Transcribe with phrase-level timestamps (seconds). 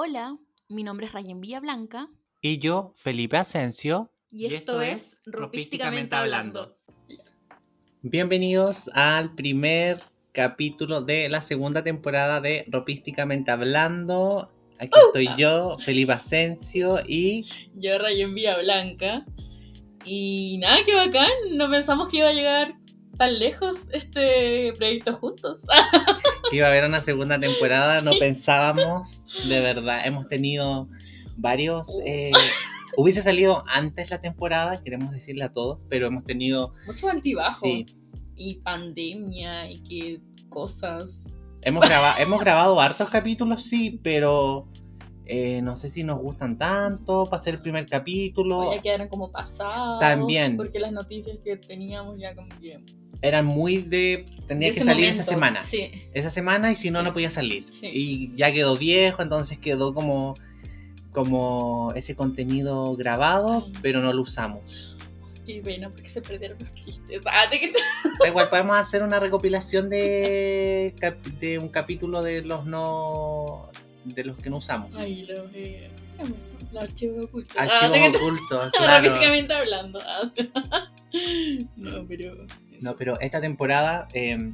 [0.00, 0.38] Hola,
[0.68, 2.08] mi nombre es Rayen Villablanca
[2.40, 4.12] Y yo, Felipe Asensio.
[4.30, 6.76] y, esto, es Ropísticamente Hablando.
[8.02, 10.00] Bienvenidos al primer
[10.30, 14.52] capítulo de la segunda temporada de Ropísticamente Hablando.
[14.78, 19.26] Aquí estoy yo, Felipe Asensio, y Yo Rayen Villablanca
[20.04, 22.76] y nada, qué bacán, no pensamos que iba a llegar
[23.16, 25.58] tan lejos este proyecto juntos.
[26.50, 28.00] que iba a haber una segunda temporada.
[28.02, 30.00] No pensábamos, de verdad.
[30.04, 30.88] Hemos tenido
[31.36, 31.98] varios.
[32.04, 32.32] eh,
[32.96, 36.74] hubiese salido antes la temporada, queremos decirle a todos, pero hemos tenido.
[36.86, 37.86] Mucho altibajo Sí,
[38.36, 41.10] y pandemia y qué cosas.
[41.62, 44.66] hemos, graba- hemos grabado hartos capítulos, sí, pero.
[45.30, 48.60] eh, no sé si nos gustan tanto para ser el primer capítulo.
[48.60, 50.00] O ya quedaron como pasados.
[50.00, 50.56] También.
[50.56, 52.80] Porque las noticias que teníamos ya como que...
[53.20, 54.26] Eran muy de.
[54.46, 55.22] Tenía que salir momento.
[55.22, 55.62] esa semana.
[55.62, 55.90] Sí.
[56.14, 57.04] esa semana y si no, Sí.
[57.04, 57.64] no podía salir.
[57.70, 57.90] Sí.
[57.92, 60.34] Y ya quedó viejo, entonces quedó como,
[61.12, 63.72] como ese contenido grabado, Ay.
[63.82, 64.96] pero no lo usamos.
[65.44, 67.22] Qué pena porque se perdieron los chistes.
[67.26, 67.72] Ah, te
[68.20, 70.94] Da igual, podemos hacer una recopilación de,
[71.40, 73.70] de un capítulo de los no
[74.04, 74.94] de los que no usamos.
[74.94, 75.90] Ay, lo eh.
[76.72, 77.56] Los archivos ocultos.
[77.58, 79.14] Ah, Archivos que ocultos, claro.
[79.54, 80.00] Hablando.
[80.04, 80.30] Ah.
[81.76, 82.46] no, pero.
[82.80, 84.52] No, pero esta temporada eh,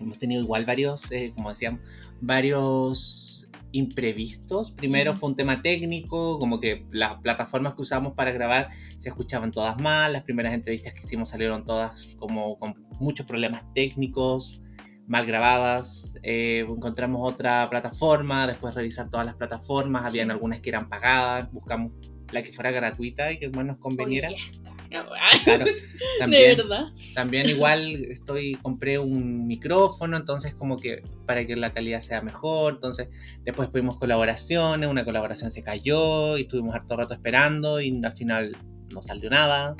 [0.00, 1.80] hemos tenido igual varios, eh, como decíamos,
[2.20, 4.72] varios imprevistos.
[4.72, 9.50] Primero fue un tema técnico, como que las plataformas que usamos para grabar se escuchaban
[9.50, 10.12] todas mal.
[10.12, 14.60] Las primeras entrevistas que hicimos salieron todas como con muchos problemas técnicos,
[15.06, 16.14] mal grabadas.
[16.22, 20.04] Eh, encontramos otra plataforma, después revisar todas las plataformas.
[20.04, 21.92] Habían algunas que eran pagadas, buscamos
[22.32, 24.28] la que fuera gratuita y que más nos conveniera.
[24.28, 24.60] Oye,
[24.90, 25.72] ay, Claro, de
[26.18, 26.56] también.
[26.56, 26.86] verdad.
[27.14, 32.74] También igual estoy compré un micrófono, entonces como que para que la calidad sea mejor,
[32.74, 33.08] entonces
[33.44, 38.56] después tuvimos colaboraciones, una colaboración se cayó y estuvimos harto rato esperando y al final
[38.92, 39.76] no salió nada.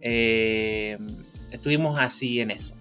[0.00, 0.98] Eh,
[1.50, 2.74] estuvimos así en eso.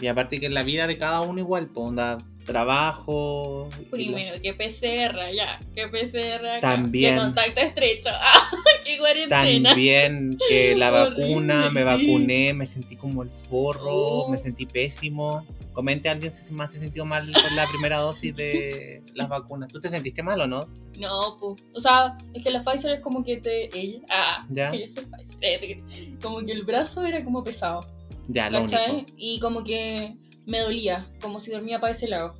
[0.00, 2.16] Y aparte que en la vida de cada uno igual, pues onda,
[2.52, 3.68] trabajo.
[3.78, 5.58] y la- Primero, que PCR, ya.
[5.74, 6.60] Que PCR.
[6.60, 7.14] También.
[7.14, 8.10] Que contacto estrecho.
[8.22, 8.50] Ah,
[8.84, 9.70] qué cuarentena.
[9.70, 11.84] También que la vacuna, Horrible, me sí.
[12.06, 14.28] vacuné, me sentí como el forro, Oh.
[14.28, 15.44] me sentí pésimo.
[15.72, 19.72] Comente a alguien si más se sintió mal con la primera dosis de las vacunas.
[19.72, 20.66] ¿Tú te sentiste mal o no?
[20.98, 21.62] No, pues.
[21.74, 23.68] O sea, es que la Pfizer es como que te.
[23.78, 24.00] Ella.
[24.10, 24.70] Ah, Ya.
[24.70, 25.06] que yo soy
[25.40, 26.18] Pfizer.
[26.20, 27.80] Como que el brazo era como pesado.
[28.28, 28.78] Ya, lo único.
[29.16, 30.14] Y como que
[30.50, 32.34] me dolía, como si dormía para ese lado.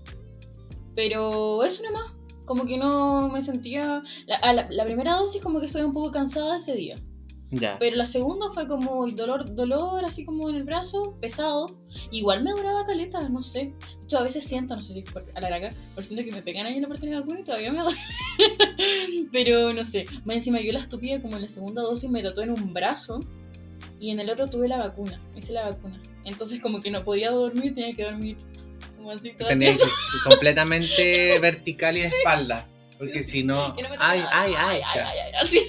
[0.97, 2.13] Pero eso nomás,
[2.45, 4.03] como que no me sentía...
[4.27, 6.97] La, a la, la primera dosis como que estoy un poco cansada ese día.
[7.53, 7.77] Ya.
[7.81, 11.67] Pero la segunda fue como dolor, dolor así como en el brazo, pesado.
[12.11, 13.73] Igual me duraba caleta, no sé.
[14.09, 15.59] Yo a veces siento, no sé si es por a la
[15.95, 17.83] pero siento que me pegan ahí en la parte de la vacuna y todavía me
[17.83, 17.99] duele.
[19.33, 20.05] pero no sé.
[20.25, 23.21] Más encima yo la estúpida como en la segunda dosis me trató en un brazo
[23.99, 25.21] y en el otro tuve la vacuna.
[25.37, 26.01] Hice la vacuna.
[26.25, 28.37] Entonces como que no podía dormir, tenía que dormir
[29.01, 29.79] como así toda Tenía que
[30.29, 32.69] completamente vertical y de espalda.
[32.99, 33.75] Porque si no.
[33.99, 34.55] Ay, ay, ay.
[34.57, 35.61] ay, ay, ay, así.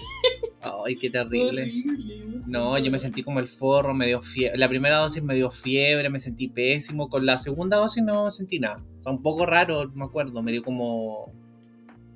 [0.60, 1.62] Ay, qué terrible.
[1.62, 2.42] Horrible.
[2.46, 4.58] No, yo me sentí como el forro, me dio fiebre.
[4.58, 7.10] La primera dosis me dio fiebre, me sentí pésimo.
[7.10, 8.84] Con la segunda dosis no sentí nada.
[9.00, 10.42] O sea, un poco raro, me acuerdo.
[10.44, 11.32] Me dio como.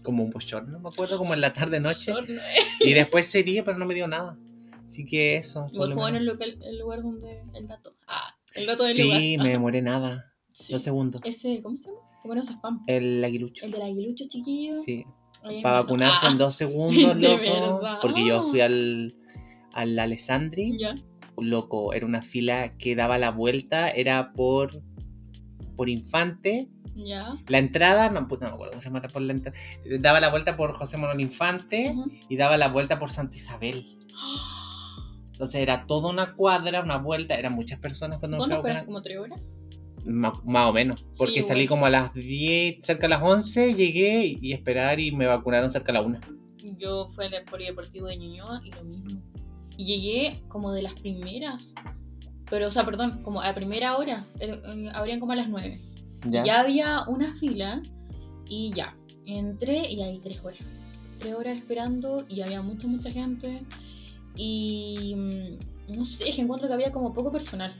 [0.04, 2.12] Como un bochorno, no me acuerdo, como en la tarde noche.
[2.12, 2.38] Eh.
[2.82, 4.38] Y después sería, pero no me dio nada.
[4.88, 5.68] Así que eso.
[5.72, 6.36] Igual fue en el, menos.
[6.36, 7.96] local, el lugar donde el dato.
[8.08, 9.20] Ah, el dato del lugar.
[9.22, 10.32] Sí, me demoré nada.
[10.54, 10.72] Sí.
[10.74, 11.22] Dos segundos.
[11.26, 12.36] Ese, ¿cómo se llama?
[12.36, 12.84] No se spam.
[12.88, 13.66] El aguilucho.
[13.66, 14.82] El del aguilucho chiquillo.
[14.84, 15.06] Sí.
[15.62, 17.82] Para vacunarse Ah, en dos segundos, loco.
[18.02, 19.16] Porque yo fui al,
[19.74, 20.78] al Alessandri.
[20.80, 20.96] Ya.
[21.38, 24.82] loco, era una fila que daba la vuelta, era por
[25.76, 26.70] por Infante.
[26.96, 27.36] Ya.
[27.50, 29.58] La entrada, no, puta, no me acuerdo cómo se llama por la entrada.
[30.00, 32.10] Daba la vuelta por José Manuel Infante Ujú.
[32.30, 33.86] y daba la vuelta por Santa Isabel.
[35.36, 38.86] Entonces era toda una cuadra, una vuelta, eran muchas personas cuando me fui.
[38.86, 39.42] ¿Como tres horas?
[40.06, 44.38] Más o menos, porque Sí, salí como a las 10, cerca a las 11, llegué
[44.40, 46.20] y, esperar y me vacunaron cerca a la 1.
[46.78, 49.22] Yo fui al polideportivo de Ñuñoa y lo mismo.
[49.76, 51.74] Y llegué como de las primeras.
[52.50, 54.26] Pero, o sea, perdón, como a primera hora.
[54.40, 55.82] eh, eh, Abrían como a las nueve.
[56.30, 56.46] ¿Ya?
[56.46, 57.82] Ya había una fila
[58.48, 58.96] y ya.
[59.26, 60.60] Entré y hay tres horas.
[61.20, 63.60] Tres horas esperando y había mucha, mucha gente.
[64.36, 67.74] Y mm, no sé, es que encuentro que había como poco personal.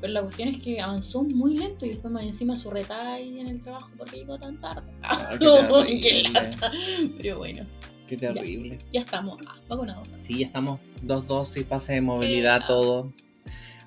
[0.00, 3.48] Pero la cuestión es que avanzó muy lento y después más encima su ahí en
[3.48, 4.90] el trabajo porque llegó tan tarde.
[5.02, 6.70] Ah, qué qué lata.
[7.16, 7.64] Pero bueno,
[8.06, 8.78] Qué terrible.
[8.92, 10.14] ya estamos ah, vacunados.
[10.20, 13.12] Sí, ya estamos dos dosis, pase de movilidad, Sí, todo.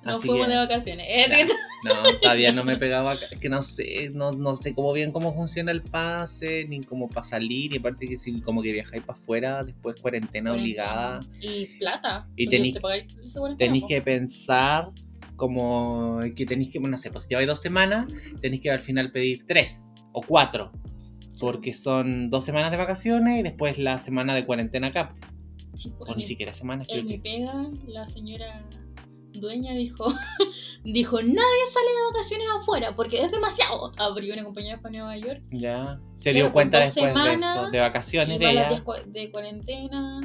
[0.04, 1.06] Nos Así fuimos que- de vacaciones.
[1.10, 1.46] Eh.
[1.82, 3.16] No, todavía no me pegaba.
[3.40, 7.24] Que no sé, no, no sé cómo bien cómo funciona el pase, ni cómo para
[7.24, 7.72] salir.
[7.72, 11.20] Y aparte que si como que viajáis para afuera, después cuarentena obligada.
[11.40, 12.26] Y plata.
[12.36, 13.88] Y te Tenéis po.
[13.88, 14.90] que pensar
[15.36, 18.06] como que tenéis que, no sé, pues si lleváis dos semanas,
[18.42, 20.70] tenéis que al final pedir tres o cuatro.
[21.38, 25.14] Porque son dos semanas de vacaciones y después la semana de cuarentena acá.
[25.76, 27.22] Sí, po, O ni siquiera semanas, En creo mi que.
[27.22, 28.62] pega, la señora
[29.40, 30.06] dueña dijo,
[30.84, 33.92] dijo, nadie sale de vacaciones afuera porque es demasiado.
[33.98, 36.00] Abrió una compañía para Nueva York Ya.
[36.18, 38.68] Se dio cuenta después de eso, de vacaciones de ella.
[38.68, 40.20] 10 cua- de cuarentena,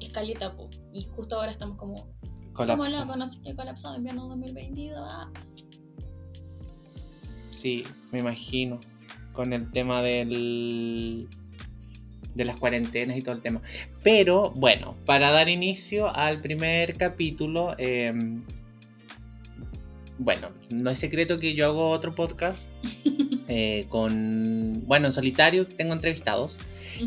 [0.00, 0.68] escaleta, po.
[0.92, 2.08] Y justo ahora estamos como,
[2.52, 4.98] con así que colapsado invierno 2022.
[5.00, 5.30] ah.
[7.46, 7.82] Sí,
[8.12, 8.78] me imagino.
[9.32, 11.28] Con el tema del
[12.34, 13.60] de las cuarentenas y todo el tema.
[14.02, 18.12] Pero bueno, para dar inicio al primer capítulo, eh,
[20.18, 22.66] bueno, no es secreto que yo hago otro podcast
[23.48, 26.60] eh, con, bueno, en solitario tengo entrevistados.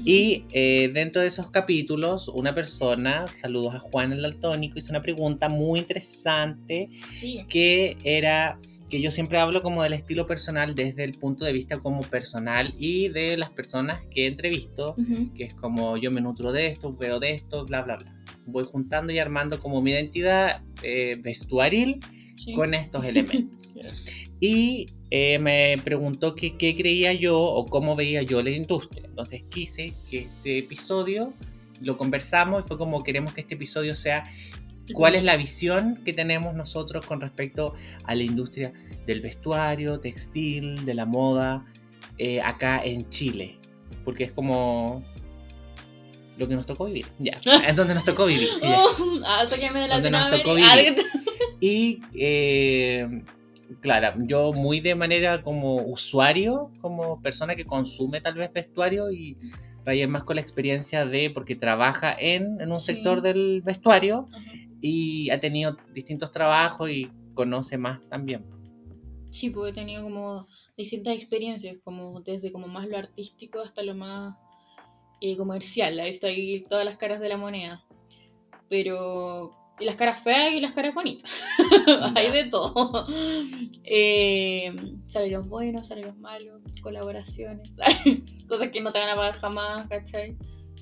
[0.05, 5.01] Y eh, dentro de esos capítulos, una persona, saludos a Juan el Daltónico, hizo una
[5.01, 8.57] pregunta muy interesante Sí, que era
[8.91, 12.75] que yo siempre hablo como del estilo personal desde el punto de vista como personal
[12.77, 14.95] y de las personas que entrevisto,
[15.35, 18.13] que es como yo me nutro de esto, veo de esto, bla, bla, bla.
[18.47, 22.01] Voy juntando y armando como mi identidad eh, vestuaril
[22.35, 22.53] sí.
[22.53, 23.71] con estos elementos.
[24.41, 29.03] Y eh, me preguntó que qué creía yo o cómo veía yo la industria.
[29.05, 31.29] Entonces quise que este episodio
[31.79, 34.23] lo conversamos y fue como queremos que este episodio sea
[34.93, 37.73] cuál es la visión que tenemos nosotros con respecto
[38.05, 38.73] a la industria
[39.05, 41.65] del vestuario, textil, de la moda,
[42.17, 43.57] eh, acá en Chile.
[44.05, 45.03] Porque es como
[46.37, 47.05] lo que nos tocó vivir.
[47.19, 47.33] Ya,
[47.67, 48.47] es donde nos tocó vivir.
[49.25, 50.95] ah, sáqueme de Donde nos tocó Ah, vivir.
[51.63, 53.21] Y, eh,
[53.81, 59.37] claro, yo muy de manera como usuario, como persona que consume tal vez vestuario y
[59.85, 62.93] Ryan más con la experiencia de, porque trabaja en, en un Sí.
[62.93, 64.27] sector del vestuario.
[64.81, 68.43] Y ha tenido distintos trabajos y conoce más también.
[69.31, 73.95] Sí, porque he tenido como distintas experiencias, como desde como más lo artístico hasta lo
[73.95, 74.35] más
[75.21, 75.99] eh, comercial.
[75.99, 77.83] He visto ahí todas las caras de la moneda.
[78.69, 79.57] Pero.
[79.79, 81.31] Y las caras feas y las caras bonitas.
[82.15, 83.07] Hay de todo.
[83.93, 84.73] Eh,
[85.03, 87.71] salarios buenos, salarios malos, colaboraciones,
[88.47, 90.37] cosas que no te van a pagar jamás, ¿cachai?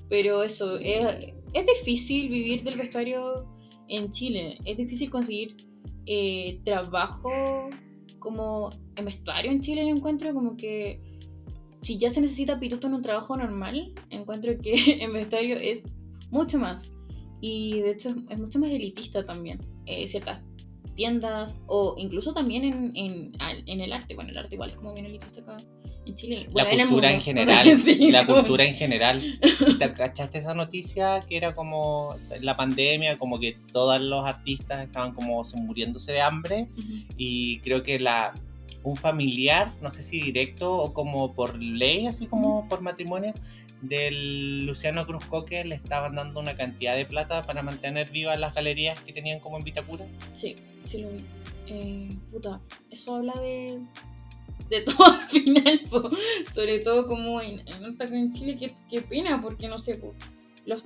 [0.08, 3.48] Pero eso, es, es difícil vivir del vestuario
[3.90, 4.58] en Chile.
[4.64, 5.56] Es difícil conseguir
[6.06, 7.30] eh, trabajo
[8.18, 11.00] como en vestuario en Chile yo encuentro como que
[11.82, 15.82] si ya se necesita pituto en un trabajo normal, encuentro que en vestuario es
[16.30, 16.90] mucho más.
[17.40, 19.58] Y de hecho es, mucho más elitista también.
[19.86, 20.42] Eh, ciertas
[20.94, 24.14] tiendas o incluso también en, en, en el arte.
[24.14, 25.56] Bueno, el arte igual es como bien elitista acá
[26.06, 26.46] en Chile.
[26.54, 29.20] La Bueno, cultura en general, Sí, la como- cultura en general.
[29.78, 35.12] ¿Te cachaste esa noticia que era como la pandemia, como que todos los artistas estaban
[35.12, 36.66] como muriéndose de hambre?
[37.16, 38.32] Y creo que la
[38.82, 43.34] un familiar, no sé si directo o como por ley, así como por matrimonio,
[43.82, 48.54] del Luciano Cruz Coque le estaban dando una cantidad de plata para mantener vivas las
[48.54, 50.06] galerías que tenían como en Vitacura.
[50.32, 51.18] Sí, sí lo vi.
[51.66, 52.58] Eh, puta,
[52.90, 53.78] eso habla de,
[54.68, 55.80] de todo al final,
[56.54, 60.14] sobre todo como en, en, en Chile, qué, qué pena, porque no sé, po,
[60.66, 60.82] los,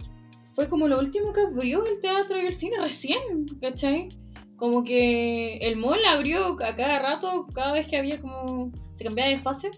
[0.55, 4.09] fue como lo último que abrió el teatro y el cine recién, ¿cachai?
[4.57, 9.31] Como que el mall abrió a cada rato, cada vez que había como, se cambiaba
[9.31, 9.71] de fase,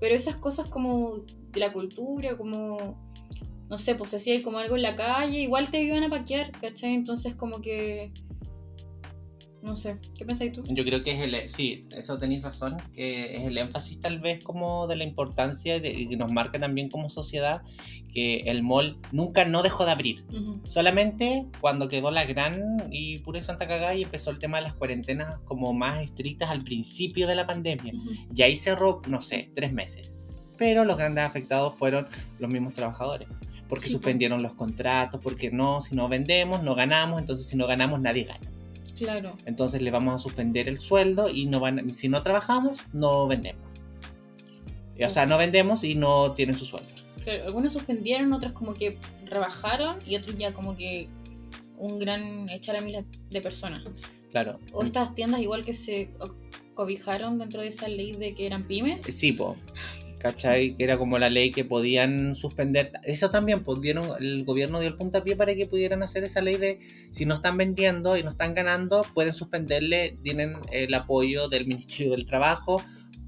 [0.00, 2.96] pero esas cosas como de la cultura, como,
[3.68, 6.94] no sé, pues hacía como algo en la calle, igual te iban a paquear, ¿cachai?
[6.94, 8.12] Entonces como que
[9.62, 10.62] no sé, ¿qué pensáis tú?
[10.68, 14.42] Yo creo que es el, sí, eso tenéis razón, que es el énfasis tal vez
[14.42, 17.62] como de la importancia de, y que nos marca también como sociedad
[18.12, 20.24] que el mall nunca no dejó de abrir.
[20.68, 24.74] Solamente cuando quedó la gran y pura santa cagada y empezó el tema de las
[24.74, 27.94] cuarentenas como más estrictas al principio de la pandemia.
[27.94, 28.10] Ujú.
[28.34, 30.16] Y ahí cerró, no sé, tres meses.
[30.58, 32.06] Pero los grandes afectados fueron
[32.38, 33.28] los mismos trabajadores.
[33.68, 37.66] Porque Sí, suspendieron los contratos, porque no, si no vendemos, no ganamos, entonces si no
[37.66, 38.51] ganamos, nadie gana.
[38.96, 43.26] Claro, Entonces le vamos a suspender el sueldo y no van, si no trabajamos, no
[43.26, 43.62] vendemos.
[45.04, 46.94] O sea, no vendemos y no tienen su sueldo.
[47.24, 51.08] claro, algunos suspendieron, otros como que rebajaron y otros ya como que
[51.78, 53.82] un gran echar a miles de personas.
[54.30, 54.58] Claro.
[54.72, 56.10] O estas tiendas igual que se
[56.74, 59.04] cobijaron dentro de esa ley de que eran pymes.
[59.14, 59.56] Sí, po.
[60.22, 60.76] ¿Cachai?
[60.76, 62.92] Que era como la ley que podían suspender.
[63.04, 66.56] Eso también, pues, dieron- el gobierno dio el puntapié para que pudieran hacer esa ley
[66.56, 66.78] de
[67.10, 72.12] si no están vendiendo y no están ganando, pueden suspenderle, tienen el apoyo del Ministerio
[72.12, 72.82] del Trabajo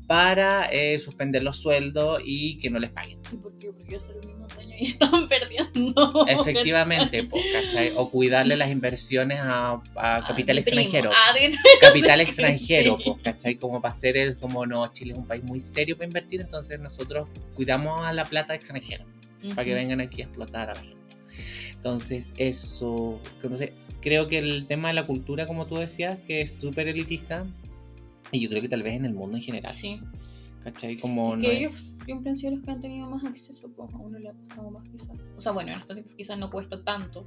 [0.07, 3.19] para eh, suspender los sueldos y que no les paguen.
[3.33, 3.73] ¿Y por qué?
[3.73, 6.27] Porque hacer los mismos daños y estaban perdiendo.
[6.27, 7.93] Efectivamente, pues, ¿cachai?
[7.97, 11.11] O cuidarle las inversiones a, a Ah, capital extranjero.
[11.13, 11.35] Ah,
[11.81, 13.57] capital extranjero, pues, ¿cachai?
[13.57, 16.79] Como para ser el, como no, Chile es un país muy serio para invertir, entonces
[16.79, 19.05] nosotros cuidamos a la plata extranjera,
[19.55, 21.03] para que vengan aquí a explotar a la gente.
[21.73, 26.59] Entonces, eso, entonces, creo que el tema de la cultura, como tú decías, que es
[26.59, 27.47] súper elitista,
[28.35, 30.01] y yo creo que tal vez en el mundo en general, Sí.
[30.63, 30.97] ¿cachai?
[30.99, 31.59] Como Es no que es...
[31.61, 34.33] ellos siempre han sido los que han tenido más acceso, pues a uno le ha
[34.33, 35.17] costado más quizás.
[35.37, 37.27] O sea, bueno, en estos tiempos quizás no cuesta tanto,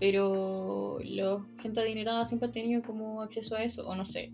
[0.00, 4.32] pero la gente adinerada siempre ha tenido como acceso a eso, o no sé.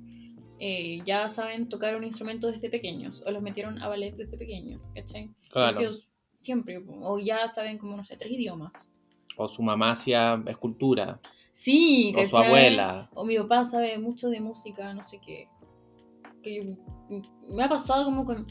[0.60, 4.80] eh, ya saben tocar un instrumento desde pequeños, o los metieron a ballet desde pequeños,
[4.92, 5.30] ¿cachai?
[5.54, 5.92] Ha sido
[6.40, 8.72] siempre, o ya saben como, no sé, tres idiomas.
[9.36, 11.20] O su mamá hacía escultura,
[11.52, 13.08] Sí, o su abuela.
[13.14, 15.46] O mi papá sabe mucho de música, no sé qué.
[17.50, 18.46] Me ha pasado como con,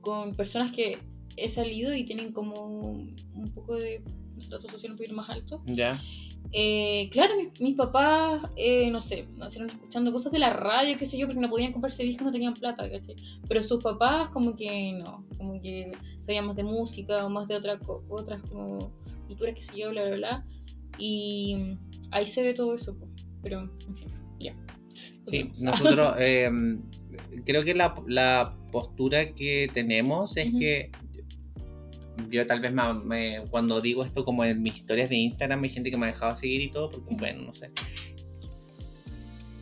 [0.00, 0.98] con personas que
[1.36, 4.02] he salido y tienen como un poco de
[4.38, 5.62] estrato social un poquito más alto.
[5.66, 6.00] ¿Ya?
[6.50, 11.06] Eh, claro, mis, mis papás, eh, no sé, nacieron escuchando cosas de la radio, qué
[11.06, 13.16] sé yo, porque no podían comprarse discos, no tenían plata, ¿cachai?
[13.48, 15.92] Pero sus papás como que no, como que
[16.26, 18.92] sabían más de música o más de otra, otras como
[19.28, 20.46] culturas, qué sé yo, bla, bla, bla.
[20.98, 21.78] Y
[22.10, 22.98] ahí se ve todo eso,
[23.42, 24.08] pero, en fin,
[24.38, 24.54] ya.
[25.24, 25.80] Sí, Continuamos.
[25.80, 26.50] nosotros eh,
[27.44, 30.58] creo que la, la postura que tenemos es Ujú.
[30.58, 30.90] que
[32.30, 35.70] yo tal vez me- me- cuando digo esto como en mis historias de Instagram hay
[35.70, 37.70] gente que me ha dejado seguir y todo, porque bueno, no sé.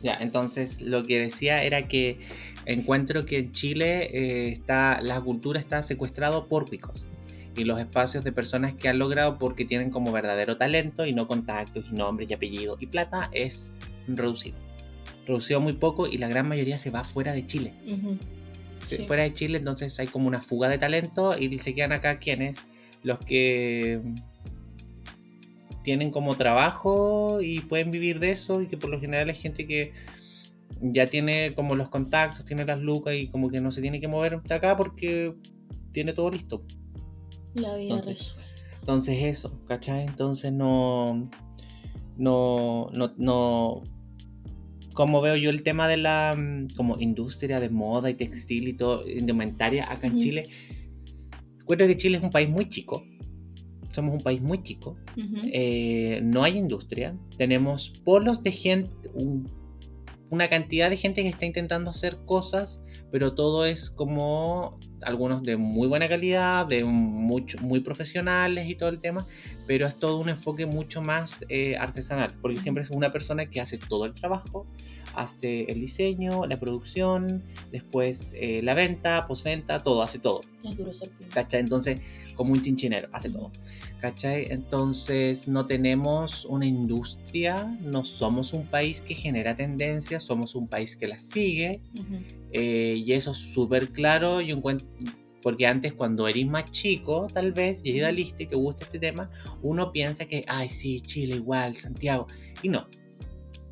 [0.03, 2.17] Ya, entonces lo que decía era que
[2.65, 7.07] encuentro que en Chile eh, está, la cultura está secuestrado por cuicos
[7.55, 11.27] y los espacios de personas que han logrado porque tienen como verdadero talento y no
[11.27, 13.71] contactos y nombres y apellidos y plata es
[14.07, 14.57] reducido.
[15.25, 17.73] Reducido muy poco y la gran mayoría se va fuera de Chile.
[18.87, 18.97] Sí.
[19.05, 22.57] Fuera de Chile entonces hay como una fuga de talento y se quedan acá quienes
[23.03, 24.01] los que
[25.83, 29.65] tienen como trabajo y pueden vivir de eso y que por lo general es gente
[29.65, 29.93] que
[30.81, 34.07] ya tiene como los contactos, tiene las lucas y como que no se tiene que
[34.07, 35.33] mover de acá porque
[35.91, 36.63] tiene todo listo.
[37.53, 38.35] La vida Entonces.
[38.79, 40.05] Entonces eso, ¿cachai?
[40.05, 41.29] Entonces no,
[42.17, 43.83] no, no, no,
[44.93, 48.73] como veo yo el tema de la mm, como industria de moda y textil y
[48.73, 50.19] todo, indumentaria acá en.
[50.19, 50.49] Chile,
[51.59, 53.03] recuerdo que Chile es un país muy chico,
[53.93, 54.97] somos un país muy chico,
[55.53, 59.49] eh, no hay industria, tenemos polos de gente, un-
[60.29, 62.79] una cantidad de gente que está intentando hacer cosas,
[63.11, 68.87] pero todo es como algunos de muy buena calidad, de mucho, muy profesionales y todo
[68.89, 69.27] el tema,
[69.67, 73.61] pero es todo un enfoque mucho más eh, artesanal, porque siempre es una persona que
[73.61, 74.65] hace todo el trabajo,
[75.15, 80.41] hace el diseño, la producción, después eh, la venta, postventa, todo, hace todo.
[80.63, 81.09] Es duro ser.
[81.33, 81.61] ¿cachai?
[81.61, 82.01] Entonces,
[82.35, 83.51] como un chinchinero, hace todo,
[83.99, 84.45] ¿cachai?
[84.49, 90.95] Entonces, no tenemos una industria, no somos un país que genera tendencias, somos un país
[90.95, 92.19] que las sigue, Ujú.
[92.51, 94.87] eh, y eso es súper claro, yo encuentro,
[95.41, 99.29] porque antes cuando eres más chico, tal vez, y idealista y te gusta este tema,
[99.61, 102.27] uno piensa que, ay, sí, Chile igual, Santiago,
[102.61, 102.87] y no.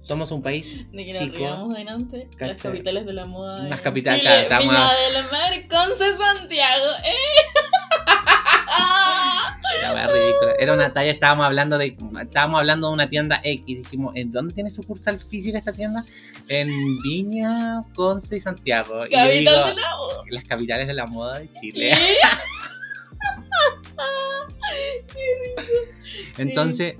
[0.01, 3.61] Somos un país De que Chico, nos delante, las capitales de la moda.
[3.61, 7.13] Unas capitales, Chile, claro, estamos Viña a- de la Mar, Conce, Santiago, ¡eh!
[9.81, 10.53] La wea ridícula.
[10.59, 13.65] Era una talla, estábamos hablando de estábamos hablando de una tienda X.
[13.65, 16.05] Dijimos, ¿en dónde tiene sucursal física esta tienda?
[16.47, 16.69] En
[17.01, 19.05] Viña, Conce y Santiago.
[19.07, 19.95] Y yo digo, de la
[20.31, 21.93] las capitales de la moda de Chile.
[26.37, 26.95] Entonces,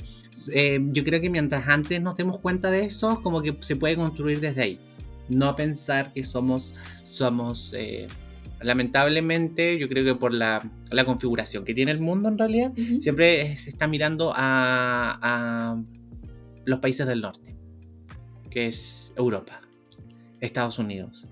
[0.54, 3.96] eh, yo creo que mientras antes nos demos cuenta de eso, como que se puede
[3.96, 4.80] construir desde ahí.
[5.28, 6.72] No pensar que somos,
[7.12, 8.08] somos eh,
[8.62, 13.56] lamentablemente, yo creo que por la, la configuración que tiene el mundo en realidad, siempre
[13.58, 15.82] se está mirando a, a
[16.66, 17.56] los países del norte,
[18.50, 19.62] que es Europa,
[20.40, 21.28] Estados Unidos.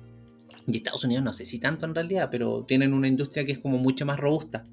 [0.67, 3.59] Y Estados Unidos no sé si tanto en realidad, pero tienen una industria que es
[3.59, 4.65] como mucho más robusta.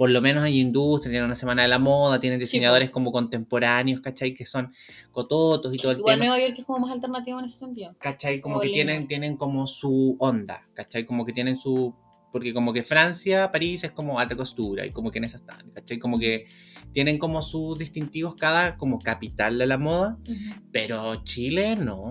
[0.00, 4.00] Por lo menos hay industria, tienen una semana de la moda, tienen diseñadores como contemporáneos,
[4.00, 4.32] ¿cachai?
[4.32, 4.72] Que son
[5.12, 6.24] cototos y todo el Igual tema.
[6.30, 7.94] Nueva York es como más alternativo en ese sentido.
[7.98, 8.40] ¿cachai?
[8.40, 11.04] Como Como que tienen, tienen como su onda, ¿cachai?
[11.04, 11.94] Como que tienen su...
[12.32, 15.70] Porque como que Francia, París es como alta costura y como que en esas están,
[15.72, 15.98] ¿cachai?
[15.98, 16.46] Como que
[16.92, 20.16] tienen como sus distintivos cada como capital de la moda,
[20.72, 22.10] pero Chile no,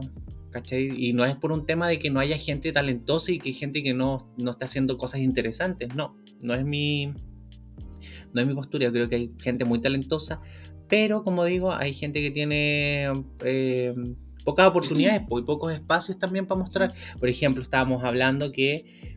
[0.51, 0.89] ¿cachai?
[0.95, 3.55] Y no es por un tema de que no haya gente talentosa y que hay
[3.55, 6.15] gente que no, no está haciendo cosas interesantes, no.
[6.43, 7.13] no es mi,
[8.33, 8.85] no es mi postura.
[8.85, 10.41] Yo creo que hay gente muy talentosa,
[10.87, 13.07] pero como digo, hay gente que tiene
[13.43, 13.93] eh,
[14.43, 16.93] pocas oportunidades y pocos espacios también para mostrar.
[17.19, 19.15] Por ejemplo, estábamos hablando que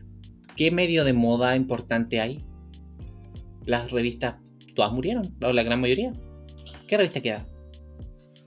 [0.55, 2.43] ¿qué medio de moda importante hay?
[3.65, 4.35] Las revistas
[4.75, 6.13] todas murieron, o la gran mayoría.
[6.87, 7.45] ¿Qué revista queda?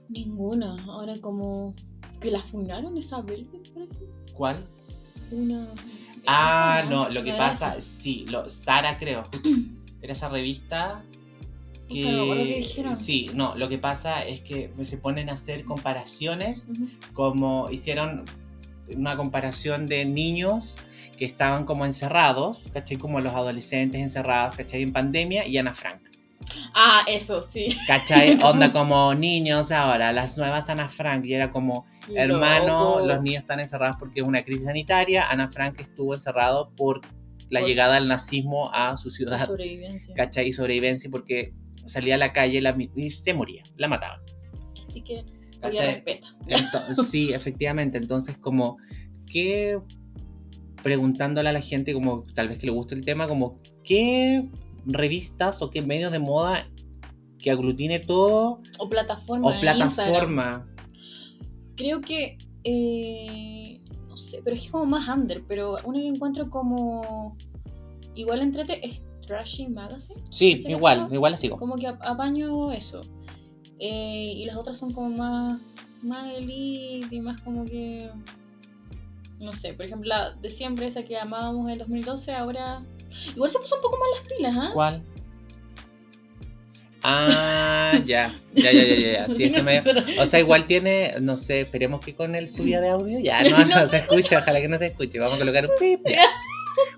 [0.09, 0.75] Ninguna.
[0.85, 1.75] Ahora como
[2.21, 3.67] que la fundaron esa Velvet.
[4.33, 4.65] ¿Cuál?
[5.31, 5.67] Una.
[6.25, 9.23] Ah, no, lo que pasa, sí, lo, Sara creo.
[10.07, 11.03] Era esa revista
[11.89, 12.05] que...
[12.05, 12.95] Me acuerdo qué dijeron.
[12.95, 16.71] Sí, no, lo que pasa es que se ponen a hacer comparaciones esas.
[16.71, 16.89] Ujú.
[17.11, 18.23] como hicieron
[18.95, 20.77] una comparación de niños
[21.17, 22.95] que estaban como encerrados, ¿cachai?
[22.95, 24.81] Como los adolescentes encerrados, ¿cachai?
[24.83, 25.99] En pandemia y Ana Frank.
[26.73, 27.75] Ah, eso, sí.
[27.85, 28.39] ¿Cachai?
[28.43, 31.85] Onda como niños ahora, las nuevas Ana Frank, y era como,
[32.15, 33.07] hermano, Loco.
[33.07, 37.01] los niños están encerrados porque es una crisis sanitaria, Ana Frank estuvo encerrado por
[37.49, 40.13] la llegada del nazismo a su ciudad, sobrevivencia.
[40.15, 40.51] ¿cachai?
[40.51, 41.53] Sobrevivencia porque
[41.85, 44.19] salía a la calle la y se moría, la mataban.
[44.89, 45.23] Así que,
[47.09, 48.77] sí, efectivamente, entonces como
[49.25, 49.79] que
[50.83, 54.47] preguntándole a la gente como tal vez que le guste el tema, como qué
[54.85, 56.67] revistas o qué medios de moda
[57.39, 59.47] que aglutine todo O plataforma.
[59.47, 60.65] o plataforma.
[60.65, 60.75] Instagram.
[61.75, 62.37] Creo que.
[62.63, 63.66] eh,
[64.17, 65.43] no sé, pero es que como más under.
[65.47, 67.37] Pero una que encuentro como.
[68.15, 70.21] Igual entrete es Trashy Magazine.
[70.31, 71.13] Sí, ¿Sí, igual, cachai?
[71.15, 71.57] igual la sigo.
[71.57, 73.01] Como que ap- apaño eso.
[73.79, 75.59] Eh, y las otras son como más.
[76.03, 78.09] Más elite y más como que.
[79.39, 82.83] No sé, por ejemplo, la de siempre, esa que amábamos en el 2012, ahora.
[83.35, 84.69] Igual se puso un poco más las pilas, ¿ah?
[84.73, 85.03] ¿Cuál?
[87.03, 87.46] Ah,
[88.07, 89.35] ya, ya, ya, ya, ya, ya.
[89.35, 89.83] Sí, es que me-
[90.19, 93.65] O sea, igual tiene, no sé, esperemos que con el subida de audio ya no,
[93.65, 95.19] no, No se escuche, ojalá que no se escuche.
[95.19, 96.21] Vamos a colocar un pip, ya.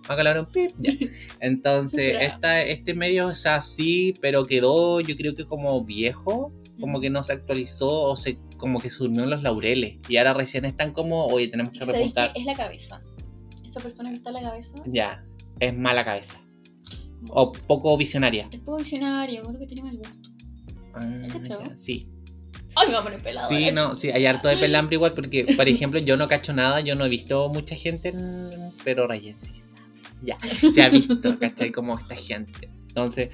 [0.07, 0.93] Vamos a colocar un pip, ya.
[1.39, 7.09] Entonces, esta, este medio es así, pero quedó, yo creo que como viejo, como que
[7.09, 9.97] no se actualizó o se como que se durmió en los laureles.
[10.09, 12.31] Y ahora recién están como, oye, tenemos que ¿Sabéis repuntar.
[12.35, 13.01] Es la cabeza.
[13.65, 14.75] Esa persona que está en la cabeza.
[14.85, 15.23] Ya,
[15.61, 16.41] es mala cabeza.
[17.29, 18.47] O poco visionaria.
[18.51, 20.29] Es poco visionario, creo que tiene mal gusto.
[20.93, 22.07] Ah, sí.
[22.75, 23.49] Ay, me va a poner pelado.
[23.49, 23.71] Sí, eh.
[23.71, 26.95] no, sí, hay harto de pelambre igual, porque, por ejemplo, yo no cacho nada, yo
[26.95, 29.69] no he visto mucha gente, en- pero Rayen sí sabe.
[30.21, 30.37] Ya,
[30.73, 31.71] se ha visto, ¿cachai?
[31.71, 32.69] Como esta gente.
[32.89, 33.29] Entonces,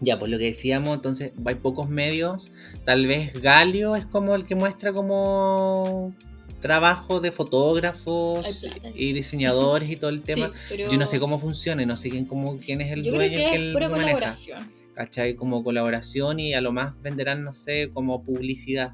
[0.00, 2.50] ya, pues lo que decíamos, entonces, hay pocos medios.
[2.84, 6.14] Tal vez Galio es como el que muestra como
[6.60, 8.64] trabajo de fotógrafos
[8.94, 10.48] y diseñadores y todo el tema.
[10.48, 13.12] Sí, pero Yo no sé cómo funciona, no sé quién, cómo, quién es el Yo
[13.12, 14.08] creo dueño que que es él pura maneja.
[14.12, 14.72] colaboración.
[15.00, 15.34] ¿Cachai?
[15.34, 18.92] Como colaboración y a lo más venderán, no sé, como publicidad.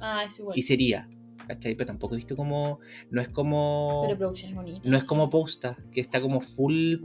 [0.00, 0.58] Ah, es igual.
[0.58, 1.08] Y sería,
[1.46, 1.76] ¿cachai?
[1.76, 2.80] Pero tampoco he visto como.
[3.12, 4.02] No es como.
[4.04, 4.80] Pero producción es bonita.
[4.82, 6.96] no es como Posta, que está como full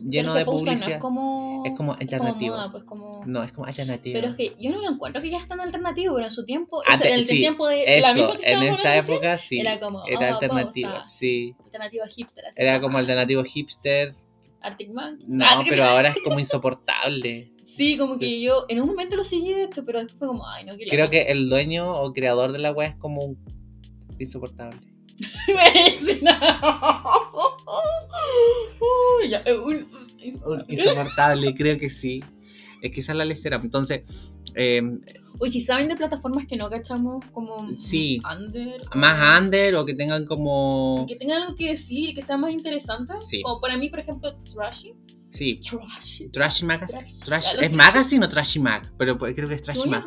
[0.00, 0.88] lleno de publicidad.
[0.88, 1.62] No es como.
[1.66, 2.54] Es como alternativo.
[2.54, 3.22] moda, pues como...
[3.26, 4.18] No, es como alternativa.
[4.18, 6.46] Pero es que yo no lo encuentro que ya es tan alternativo, pero en su
[6.46, 9.36] tiempo, o sea, en el sí, tiempo de la misma Eso, que en esa época
[9.36, 9.60] sí.
[9.60, 11.08] era como, Era oh, alternativa, Posta.
[11.08, 11.52] sí.
[11.52, 12.44] recién, alternativa hipster.
[12.46, 14.14] así Era como alternativo hipster.
[14.66, 15.18] Arctic Man.
[15.26, 17.52] No, Ah, pero ahora es como insoportable.
[17.62, 20.46] Sí, como que yo en un momento lo seguí de hecho, pero después fue como,
[20.48, 23.38] ay, no, que Creo que el dueño o creador de la web es como un
[24.18, 24.78] insoportable.
[26.00, 26.30] Sí, no.
[29.20, 29.88] Uy, ya, un-
[30.44, 32.22] Un insoportable, creo que sí.
[32.86, 33.60] Es que esa es la lecera.
[33.62, 34.82] Entonces, eh,
[35.38, 38.22] Uy, si saben de plataformas que no cachamos como Sí.
[38.24, 38.80] under.
[38.94, 41.04] más under o que tengan como.
[41.06, 43.12] Que tengan algo que decir y que sea más interesante.
[43.28, 43.42] Sí.
[43.42, 44.94] Como para mí, por ejemplo, Trashy.
[45.28, 46.28] Sí, Trashy.
[46.30, 47.24] Trashy Magazine.
[47.24, 47.48] Trash.
[47.60, 47.72] ¿Es.
[47.72, 48.90] Magazine o Trashy Mag?
[48.96, 50.06] Pero pues, creo que es Trashy Mag.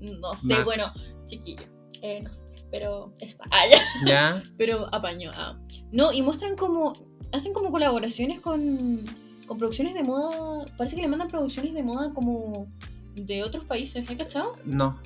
[0.00, 0.64] No sé, Mag.
[0.64, 0.90] bueno,
[1.26, 1.64] chiquillo.
[2.00, 3.44] Eh, no sé, pero está.
[3.50, 3.82] Ah, ya.
[4.06, 4.42] ¿Ya?
[4.56, 5.30] Pero apaño.
[5.34, 5.58] ah.
[5.92, 6.94] No, y muestran como.
[7.32, 9.04] Hacen como colaboraciones con.
[9.52, 10.64] Con producciones de moda.
[10.78, 12.68] Parece que le mandan producciones de moda como.
[13.16, 14.56] De otros países, ¿has cachado?
[14.64, 14.98] No.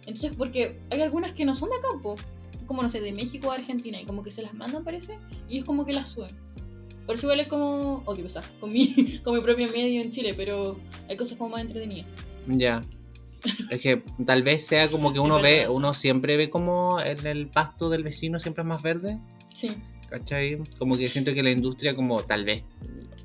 [0.00, 2.16] Entonces, porque hay algunas que no son de campo,
[2.66, 5.16] como no sé, de México o Argentina, y como que se las mandan, parece,
[5.48, 6.28] y es como que las suben.
[7.06, 8.02] Por eso igual es como.
[8.04, 10.76] Oh, qué pesar, con mi, con mi propio medio en Chile, pero
[11.08, 12.06] hay cosas como más entretenidas.
[12.46, 12.82] Ya.
[13.70, 17.48] Es que tal vez sea como que uno ve, uno siempre ve como en el
[17.48, 19.18] pasto del vecino siempre es más verde.
[19.54, 19.70] Sí.
[20.10, 20.58] ¿Cachai?
[20.78, 22.64] Como que siento que la industria como tal vez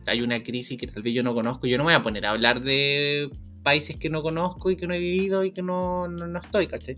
[0.08, 1.68] hay una crisis que tal vez yo no conozco.
[1.68, 3.30] Yo no me voy a poner a hablar de
[3.64, 6.68] países que no conozco y que no he vivido y que no, no, no estoy,
[6.68, 6.96] ¿cachai?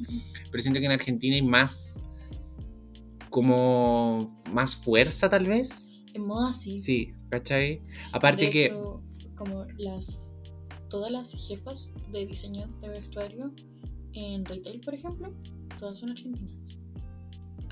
[0.51, 2.01] Pero siento que en Argentina hay más
[3.29, 5.87] como más fuerza tal vez.
[6.13, 6.79] En moda sí.
[6.79, 7.81] Sí, ¿cachai?
[8.11, 8.65] Aparte de que...
[8.65, 9.01] hecho,
[9.35, 10.05] como las.
[10.89, 13.51] Todas las jefas de diseño de vestuario
[14.13, 15.33] en retail, por ejemplo,
[15.77, 16.64] todas son argentinas.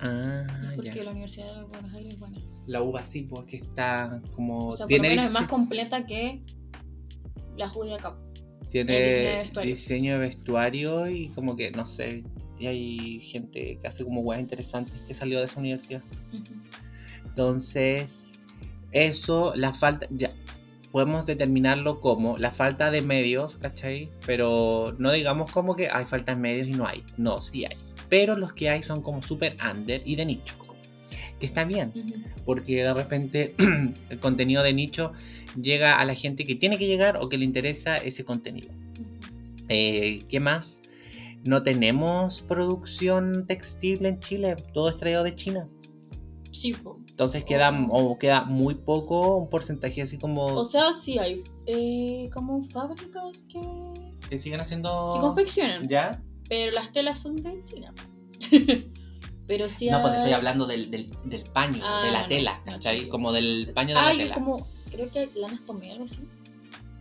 [0.06, 1.04] Ah, Es porque ya.
[1.04, 2.38] la Universidad de Buenos Aires es buena.
[2.68, 4.70] La uva sí, porque está como...
[4.70, 6.44] O sea, por lo tiene menos es más completa que
[7.58, 8.16] la judía acá.
[8.70, 9.70] tiene diseño de vestuario.
[9.70, 12.24] diseño de vestuario y como que, no sé,
[12.60, 16.02] y hay gente que hace como weas interesantes que salió de esa universidad.
[17.26, 18.42] Entonces,
[18.92, 20.32] eso, la falta, ya,
[20.92, 24.10] podemos determinarlo como la falta de medios, ¿cachai?
[24.26, 27.04] Pero no digamos como que hay falta de medios y no hay.
[27.18, 27.76] No, sí hay.
[28.14, 30.54] Pero los que hay son como super under y de nicho.
[31.40, 32.14] Que está bien, Ujú.
[32.46, 33.56] porque de repente
[34.12, 35.14] el contenido de nicho
[35.60, 38.70] llega a la gente que tiene que llegar o que le interesa ese contenido.
[38.70, 39.66] Ujú.
[39.68, 40.84] Eh, ¿Qué más?
[41.44, 45.68] No tenemos producción textil en Chile, todo es traído de China.
[46.52, 46.76] Sí.
[47.10, 52.30] Entonces queda, o queda muy poco, un porcentaje así como O sea, sí hay eh,
[52.32, 53.60] como fábricas que,
[54.30, 55.18] que siguen que haciendo...
[55.20, 56.22] confeccionan, ¿Ya?
[56.50, 57.94] Pero las telas son de China.
[59.48, 60.18] pero sí No, pues hay...
[60.20, 63.02] estoy hablando del, del, del paño, Ah, de la no, tela, no, ¿cachai?
[63.02, 63.08] sí.
[63.10, 64.36] Como del paño de la Hay tela.
[64.36, 66.22] como, creo que lanas tomé algo así.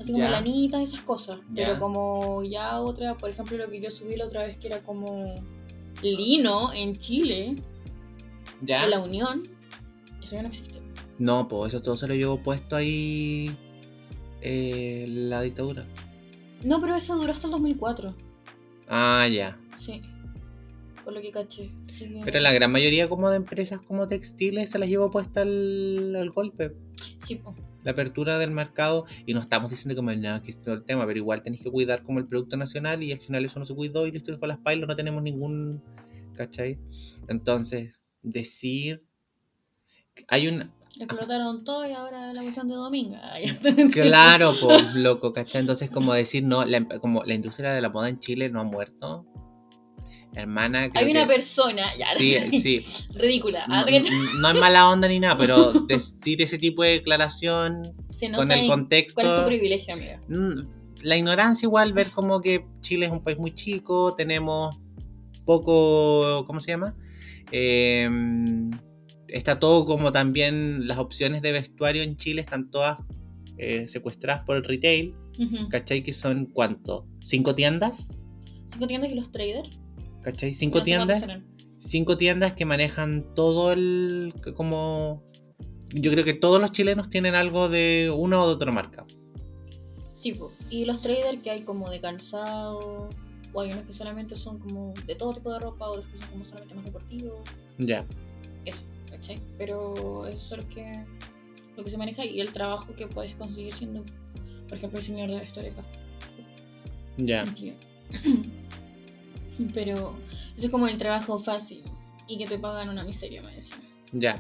[0.00, 1.38] Así como lanitas esas cosas.
[1.50, 1.66] Ya.
[1.66, 4.83] Pero como ya otra, por ejemplo, lo que yo subí la otra vez que era
[4.83, 5.35] como
[6.02, 7.55] lino en Chile,
[8.62, 8.83] ¿Ya?
[8.83, 9.42] de la Unión,
[10.22, 10.81] eso ya no existe.
[11.18, 13.55] No, pues eso todo se lo llevó puesto ahí
[14.40, 15.85] eh, la dictadura.
[16.64, 18.14] No, pero eso duró hasta el 2004.
[18.94, 19.59] Ah, ya.
[19.78, 20.02] Sí.
[21.02, 21.70] Por lo que caché.
[21.98, 26.14] Que- Pero la gran mayoría como de empresas como textiles se las llevó puesta el,
[26.16, 26.72] el golpe.
[27.24, 27.55] Sí, po.
[27.85, 29.07] La apertura del mercado.
[29.26, 31.70] Y no estamos diciendo como nada que es todo el tema, pero igual tenéis que
[31.70, 34.48] cuidar como el producto nacional y al final eso no se cuidó y listo con
[34.50, 35.83] las pailas no tenemos ningún...
[36.37, 36.78] ¿Cachai?
[37.28, 39.02] Entonces, decir...
[40.28, 40.70] Hay un...
[41.00, 43.16] Explotaron todo y ahora la cuestión de domingo.
[43.94, 44.02] Ya.
[44.02, 45.61] Claro, pues, loco, ¿cachai?
[45.62, 48.61] Entonces, como decir, no, la, em- como la industria de la moda en Chile no
[48.61, 49.24] ha muerto.
[50.35, 53.07] Hermana, creo Hay una que- persona, ya, Sí, sí.
[53.14, 53.66] ridícula.
[53.66, 54.11] No, es
[54.61, 59.14] mala onda ni nada, pero decir ese tipo de declaración Se con el contexto.
[59.20, 60.20] cuál es tu privilegio, amiga.
[61.02, 64.76] La ignorancia igual, ver como que Chile es un país muy chico, tenemos
[65.44, 66.94] poco, ¿cómo se llama?
[67.50, 68.09] Eh,
[69.33, 72.99] está todo como también las opciones de vestuario en Chile están todas
[73.59, 75.68] eh, secuestradas por el retail, Ujú.
[75.68, 76.03] ¿cachai?
[76.03, 77.07] Que son cuánto?
[77.25, 78.09] ¿Cinco tiendas?
[78.71, 79.71] Cinco tiendas y los traders.
[80.23, 80.53] ¿Cachai?
[80.55, 81.25] Cinco No tiendas.
[81.79, 85.23] Cinco tiendas que manejan todo el como
[85.95, 89.05] yo creo que todos los chilenos tienen algo de una o de otra marca.
[90.14, 90.38] Sí,
[90.71, 93.11] y los traders que hay como de calzado,
[93.53, 96.29] o hay unos que solamente son como de todo tipo de ropa, otros que son
[96.31, 97.40] como solamente más deportivos,
[97.79, 98.07] Ya.
[98.64, 98.81] eso,
[99.22, 99.40] ¿cachai?
[99.56, 101.04] Pero eso es lo que,
[101.76, 104.04] lo que se maneja y el trabajo que puedes conseguir siendo,
[104.68, 105.82] por ejemplo, el señor de vestuario acá
[107.16, 107.44] Ya.
[109.74, 110.14] Pero
[110.56, 111.82] eso es como el trabajo fácil
[112.26, 113.80] y que te pagan una miseria, me decían.
[114.12, 114.35] Ya.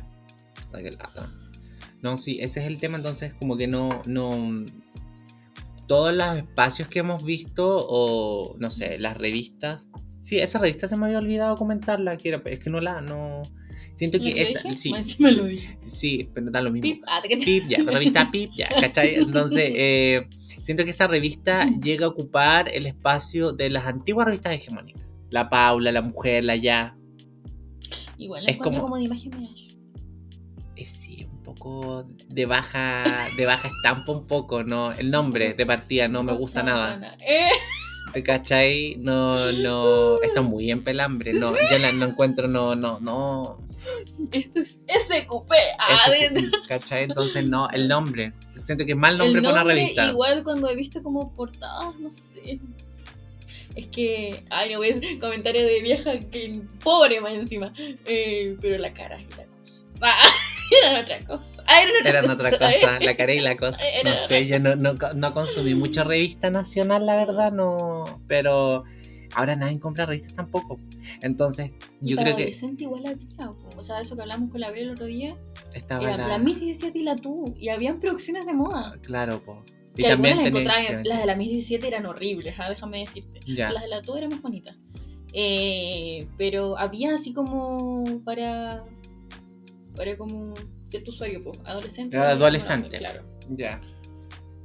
[2.02, 4.64] No, sí, ese es el tema, entonces como que no, no.
[5.86, 9.88] Todos los espacios que hemos visto, o no sé, las revistas.
[10.22, 13.42] Sí, esa revista se me había olvidado comentarla, que era, es que no la, no.
[14.02, 14.76] Siento ¿Lo que dije?
[14.76, 15.78] sí, Más encima lo dije.
[15.86, 16.82] sí, pero da lo mismo.
[16.90, 19.14] Pip, ah, Pip, ya, revista Pip, ya, ¿cachai?
[19.14, 20.26] Entonces, eh,
[20.64, 25.00] siento que esa revista llega a ocupar el espacio de las antiguas revistas hegemónicas.
[25.30, 26.96] La Paula, la Mujer, la Ya.
[28.18, 28.80] Igual Es como...
[28.80, 29.46] como- de imagen de.
[30.74, 33.04] Eh, sí, un poco de baja,
[33.36, 34.90] de baja estampa un poco, ¿no?
[34.90, 37.16] El nombre de partida no me gusta nada.
[37.24, 37.50] Eh,
[38.12, 38.96] ¿Te cachai?
[38.98, 43.58] No, no, está muy en pelambre, no, yo la, no encuentro, no, no, no.
[44.32, 45.52] Esto es SQP.
[45.78, 47.04] Ah, de- ¿Cachai?
[47.04, 48.32] Entonces no, el nombre.
[48.66, 50.06] Siento que es mal nombre el para una nombre, revista.
[50.10, 52.60] Igual cuando he visto como portadas, no sé.
[53.74, 57.72] Es que, ay, no ves comentario de vieja que pobre más encima.
[58.04, 59.84] Eh, pero la cara es la cosa.
[60.02, 60.28] Ah,
[60.84, 61.64] era otra cosa.
[61.66, 62.34] Ah, era otra Eran cosa.
[62.34, 63.78] otra cosa, la cara y la cosa.
[63.94, 68.20] Era No sé, yo no, no, no consumí mucha revista nacional, la verdad, no.
[68.28, 68.84] Pero
[69.34, 70.76] ahora nadie compra revistas tampoco.
[71.22, 71.70] Entonces,
[72.02, 73.26] Y yo para creo que igual había.
[73.82, 75.36] O sea, eso que hablamos con la Bel el otro día,
[75.74, 76.28] estaba era la...
[76.28, 78.96] la Miss 17 y la tú, y habían producciones de moda.
[79.02, 79.64] Claro, po.
[79.96, 83.00] Y Que algunas las tenía- encontraba, las de la Miss 17 eran horribles, ah, déjame
[83.00, 83.40] decirte.
[83.46, 83.70] Ya.
[83.72, 84.76] Las de la tú eran más bonitas.
[85.34, 88.84] Eh, pero había así como para.
[89.96, 90.54] Para como
[90.90, 92.16] cierto usuario, pues, adolescente.
[92.16, 92.96] Ah, adolescente.
[92.98, 93.22] Claro.
[93.50, 93.80] Ya.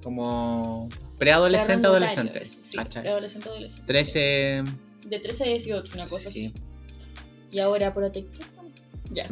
[0.04, 2.44] Como preadolescente, adolescente.
[2.44, 3.86] eso, Sí, preadolescente, adolescente.
[3.88, 4.64] 13.
[5.10, 6.54] De 13 a 18, una cosa Sí.
[6.54, 6.64] así.
[7.52, 8.46] Y ahora por TikTok.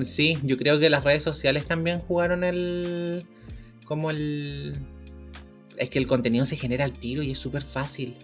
[0.04, 3.24] Sí, yo creo que las redes sociales también jugaron el.
[3.86, 4.74] Como el.
[5.78, 8.16] Es que el contenido se genera al tiro y es súper fácil.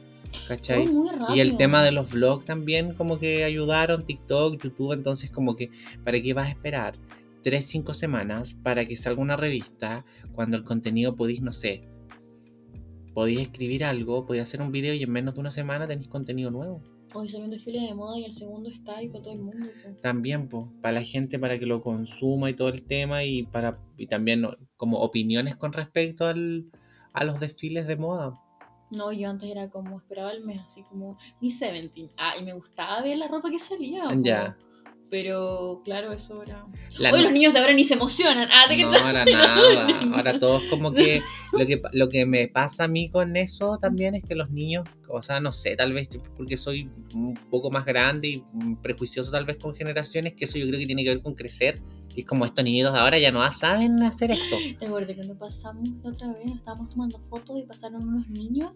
[0.47, 0.85] ¿cachai?
[0.85, 1.37] Todo muy.
[1.37, 5.69] Y el tema de los vlogs también como que ayudaron, TikTok, YouTube, entonces como que,
[6.03, 6.95] ¿para qué vas a esperar?
[7.43, 11.83] Tres, cinco semanas para que salga una revista cuando el contenido podéis, no sé,
[13.13, 16.51] podéis escribir algo, podéis hacer un video y en menos de una semana tenéis contenido
[16.51, 16.81] nuevo.
[17.13, 19.67] Hoy salió un desfile de moda y el segundo está ahí para todo el mundo.
[20.01, 23.79] También, pues, para la gente, para que lo consuma y todo el tema y para
[23.97, 24.45] y también
[24.77, 26.65] como opiniones con respecto al,
[27.13, 28.39] a los desfiles de moda.
[28.91, 32.09] No, yo antes era como, esperaba el mes, así como mi 17.
[32.17, 34.03] Ah, y me gustaba ver la ropa que salía.
[34.21, 34.57] Ya.
[35.11, 36.65] Pero claro, eso era.
[36.97, 38.47] La Hoy no- los niños de ahora ni se emocionan.
[38.49, 39.99] Ah, ¿de qué No, ahora nada.
[40.15, 41.21] Ahora todos como que
[41.51, 44.87] lo, que lo que me pasa a mí con eso también es que los niños,
[45.09, 48.43] o sea, no sé, tal vez porque soy un poco más grande y
[48.81, 51.81] prejuicioso tal vez con generaciones, que eso yo creo que tiene que ver con crecer.
[52.15, 54.55] Y es como estos niñitos de ahora ya no saben hacer esto.
[54.79, 56.55] ¿Te acuerdas cuando pasamos la otra vez?
[56.55, 58.71] Estábamos tomando fotos y pasaron unos niños.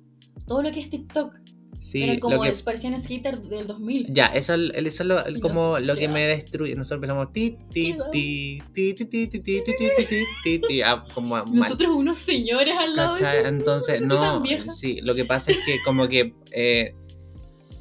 [0.48, 1.34] Todo lo que es TikTok.
[1.80, 4.08] Sí, Era como que, parecían skaters del 2000.
[4.14, 6.76] ya, eso, es- lo, como lo que me destruye.
[6.76, 10.82] Nosotros empezamos ti, ti, ti, ti, ti, ti, ti, ti, ti, ti, ti, ti, ti,
[10.82, 11.44] ah, como.
[11.46, 13.16] Nosotros unos señores al lado.
[13.46, 14.72] Entonces, "Esa no, tan vieja".
[14.72, 16.94] sí, lo que pasa es que como que eh,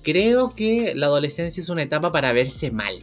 [0.02, 2.98] creo que la adolescencia es una etapa para verse mal,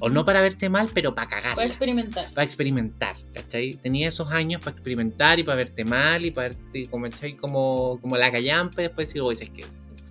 [0.00, 2.32] o no para verse mal, pero para Para cagarla, experimentar.
[2.34, 3.74] para experimentar, ¿cachai?
[3.74, 7.34] Tenía esos años para experimentar y para verte mal y para verte como, ¿cachai?
[7.34, 9.64] como, como la callampa y después digo, oye, es que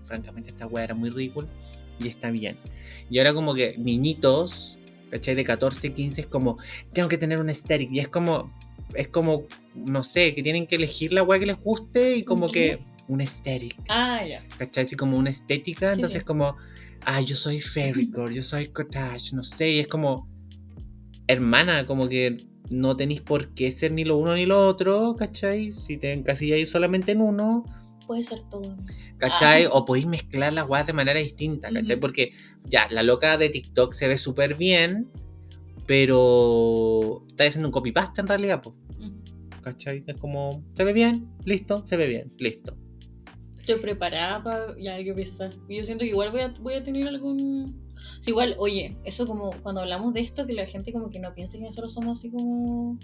[0.07, 1.47] francamente esta weá era muy ridícula
[1.99, 2.55] y está bien.
[3.09, 4.77] Y ahora como que niñitos,
[5.11, 5.35] ¿cachai?
[5.35, 6.57] De 14, 15 es como,
[6.93, 8.51] tengo que tener un aesthetic y es como,
[8.93, 9.43] es como,
[9.75, 12.77] no sé, que tienen que elegir la weá que les guste y como ¿Qué?
[12.77, 14.43] que un aesthetic, Ah, ya.
[14.57, 14.83] ¿cachai?
[14.85, 16.55] Así como una estética, Sí, entonces como,
[17.05, 20.27] ah, yo soy fairycore, yo soy cottage, no sé, y es como,
[21.27, 25.71] hermana, como que no tenéis por qué ser ni lo uno ni lo otro, ¿cachai?
[25.71, 27.63] Si te encasilláis solamente en uno,
[28.07, 28.75] Puede ser todo.
[29.17, 29.65] ¿cachai?
[29.65, 29.69] Ah.
[29.73, 31.99] O podéis mezclar las weas de manera distinta, ¿cachai?
[31.99, 32.31] Porque
[32.65, 35.09] ya, la loca de TikTok se ve súper bien,
[35.85, 39.61] pero está haciendo un copy-paste en realidad, pues, Ujú.
[39.61, 40.03] ¿cachai?
[40.07, 42.75] Es como, se ve bien, listo, se ve bien, listo.
[43.59, 44.79] Estoy preparada para.
[44.79, 45.53] Ya hay que pensar.
[45.67, 47.85] Yo siento que igual voy a, voy a tener algún.
[48.21, 51.33] Sí, igual, oye, eso como cuando hablamos de esto, que la gente como que no
[51.33, 52.97] piense que nosotros somos así como.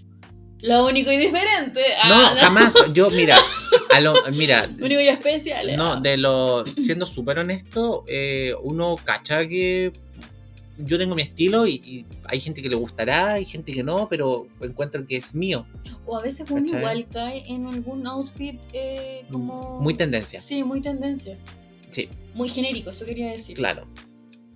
[0.64, 1.82] Lo único y diferente.
[2.08, 3.38] No, Ah, jamás, yo, mira,
[3.94, 5.76] a lo, mira, Lo único y especial.
[5.76, 6.00] No, ah.
[6.02, 6.64] de lo.
[6.80, 9.92] Siendo súper honesto, eh, uno cacha que
[10.78, 14.08] yo tengo mi estilo y, y hay gente que le gustará, hay gente que no,
[14.10, 15.68] pero encuentro que es mío.
[16.06, 16.80] O a veces uno ¿Cachai?
[16.80, 19.80] igual cae en algún outfit eh, como.
[19.82, 20.40] Muy tendencia.
[20.40, 21.38] Sí, muy tendencia.
[21.92, 23.56] Sí, Muy genérico, eso quería decir.
[23.56, 23.86] claro.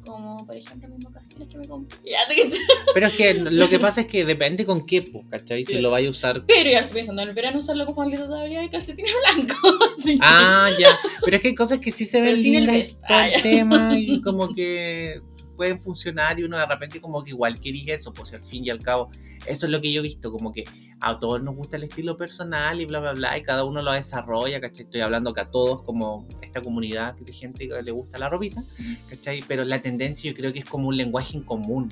[0.08, 1.98] Como, por ejemplo, mis mocasines que me compré.
[2.94, 5.66] Pero es que lo que pasa es que depende con qué, pues, ¿cachai?
[5.66, 5.80] Si Sí.
[5.82, 6.44] lo vais a usar.
[6.48, 9.74] Pero ya estoy pensando en el verano usarlo con maleta todavía y calcetines blancos.
[10.22, 10.90] Ah, ya.
[11.24, 13.42] Pero es que hay cosas que sí se ven el lindas todo Ah, el ya.
[13.42, 15.22] tema y como que
[15.58, 18.70] pueden funcionar y uno de repente como que igual querís eso, pues al fin y
[18.70, 19.10] al cabo,
[19.46, 20.64] eso es lo que yo he visto, como que
[21.02, 23.92] a todos nos gusta el estilo personal y bla, bla, bla, y cada uno lo
[23.92, 24.86] desarrolla, ¿cachai?
[24.86, 28.64] Estoy hablando que a todos, como esta comunidad de gente que le gusta la ropita,
[29.10, 29.44] ¿cachai?
[29.48, 31.92] Pero la tendencia yo creo que es como un lenguaje en común,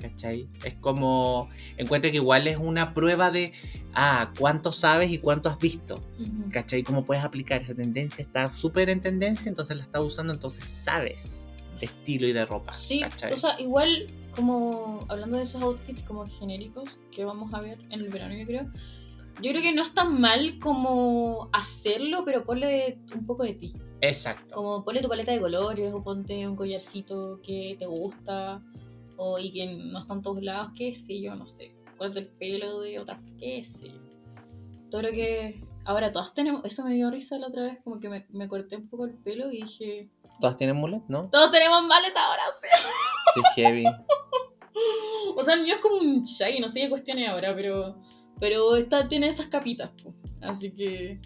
[0.00, 0.48] ¿cachai?
[0.64, 3.52] Es como, encuentro que igual es una prueba de,
[3.94, 6.02] ah, cuánto sabes y cuánto has visto.
[6.50, 6.82] ¿cachai?
[6.82, 8.22] ¿Cómo puedes aplicar esa tendencia?
[8.22, 11.48] Está súper en tendencia, entonces la estás usando, entonces sabes
[11.82, 13.32] estilo y de ropa, Sí, ¿cachai?
[13.32, 18.00] o sea, igual como hablando de esos outfits como genéricos que vamos a ver en
[18.00, 18.64] el verano, yo creo.
[19.42, 23.72] Yo creo que no es tan mal como hacerlo, pero ponle un poco de ti.
[24.00, 24.54] Exacto.
[24.54, 28.62] Como ponle tu paleta de colores o ponte un collarcito que te gusta
[29.16, 31.72] o y que no está en todos lados, qué sé yo, no sé.
[31.98, 34.00] Corta el pelo de otras, qué sé yo.
[34.90, 35.62] Todo lo que...
[35.84, 36.64] Ahora todas tenemos...
[36.64, 39.14] Eso me dio risa la otra vez, como que me, me corté un poco el
[39.14, 40.08] pelo y dije...
[40.40, 41.28] Todas tienen mulet, ¿no?
[41.30, 42.42] Todos tenemos maleta ahora,
[43.34, 43.84] Sí, heavy.
[45.36, 47.96] O sea, el mío es como un shaggy, no sé qué cuestión es ahora, pero.
[48.40, 50.14] Pero esta tiene esas capitas, po.
[50.40, 51.20] Así que.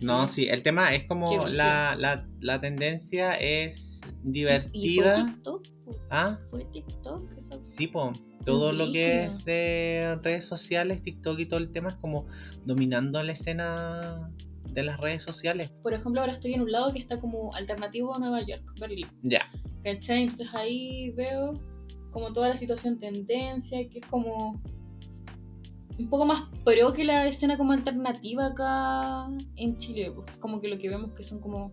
[0.00, 5.26] No, sí, el tema es como la, la, la tendencia es ¿Y fue divertida.
[5.26, 5.66] TikTok?
[6.10, 6.38] ¿Ah?
[6.50, 7.30] ¿Fue TikTok?
[7.38, 8.12] Esa- Sí, po.
[8.44, 12.26] Todo lo que es eh, redes sociales, TikTok y todo el tema es como
[12.64, 14.30] dominando la escena
[14.72, 15.70] de las redes sociales.
[15.82, 19.06] Por ejemplo, ahora estoy en un lado que está como alternativo a Nueva York, Berlín.
[19.22, 19.42] Ya.
[19.82, 20.22] ¿Cachai?
[20.24, 21.54] Entonces ahí veo
[22.10, 24.60] como toda la situación tendencia, que es como
[25.98, 30.12] un poco más pro que la escena como alternativa acá en Chile.
[30.14, 31.72] Pues, como que lo que vemos que son como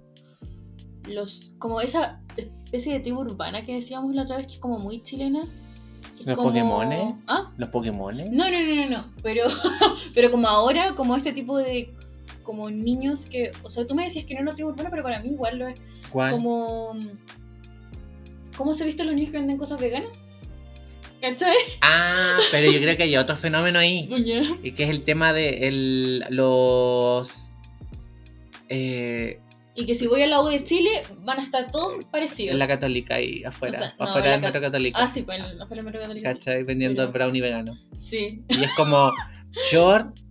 [1.08, 4.80] los como esa especie de tribu urbana que decíamos la otra vez que es como
[4.80, 5.42] muy chilena.
[6.26, 7.16] ¿Los como- Pokémones?
[7.28, 7.50] ¿Ah?
[7.58, 8.32] Los Pokémones.
[8.32, 9.06] No, no, no, no, no.
[9.22, 9.44] Pero,
[10.16, 11.94] pero como ahora, como este tipo de
[12.46, 15.04] como niños que, o sea, tú me decías que no era una tribu urbana, pero
[15.04, 15.82] para mí igual lo es.
[16.12, 16.32] ¿Cuál?
[16.36, 16.98] Como,
[18.56, 20.10] ¿cómo se visten los niños que venden cosas veganas?
[21.22, 21.56] ¿Cachai?
[21.82, 24.08] Ah, pero yo creo que hay otro fenómeno ahí.
[24.64, 27.50] Y que es el tema de el, los.
[28.70, 29.40] eh,
[29.74, 30.90] Y que si voy a la U de Chile,
[31.24, 32.54] van a estar todos parecidos.
[32.54, 33.80] en la católica ahí afuera.
[33.80, 35.00] O sea, no, afuera del metro católico.
[35.02, 36.38] Ah, sí, pues en la Feria Metro Católica, sí.
[36.38, 36.64] ¿Cachai?
[36.64, 37.78] Vendiendo Pero- brownie vegano.
[37.98, 38.44] Sí.
[38.50, 39.12] Y es como
[39.72, 40.16] short,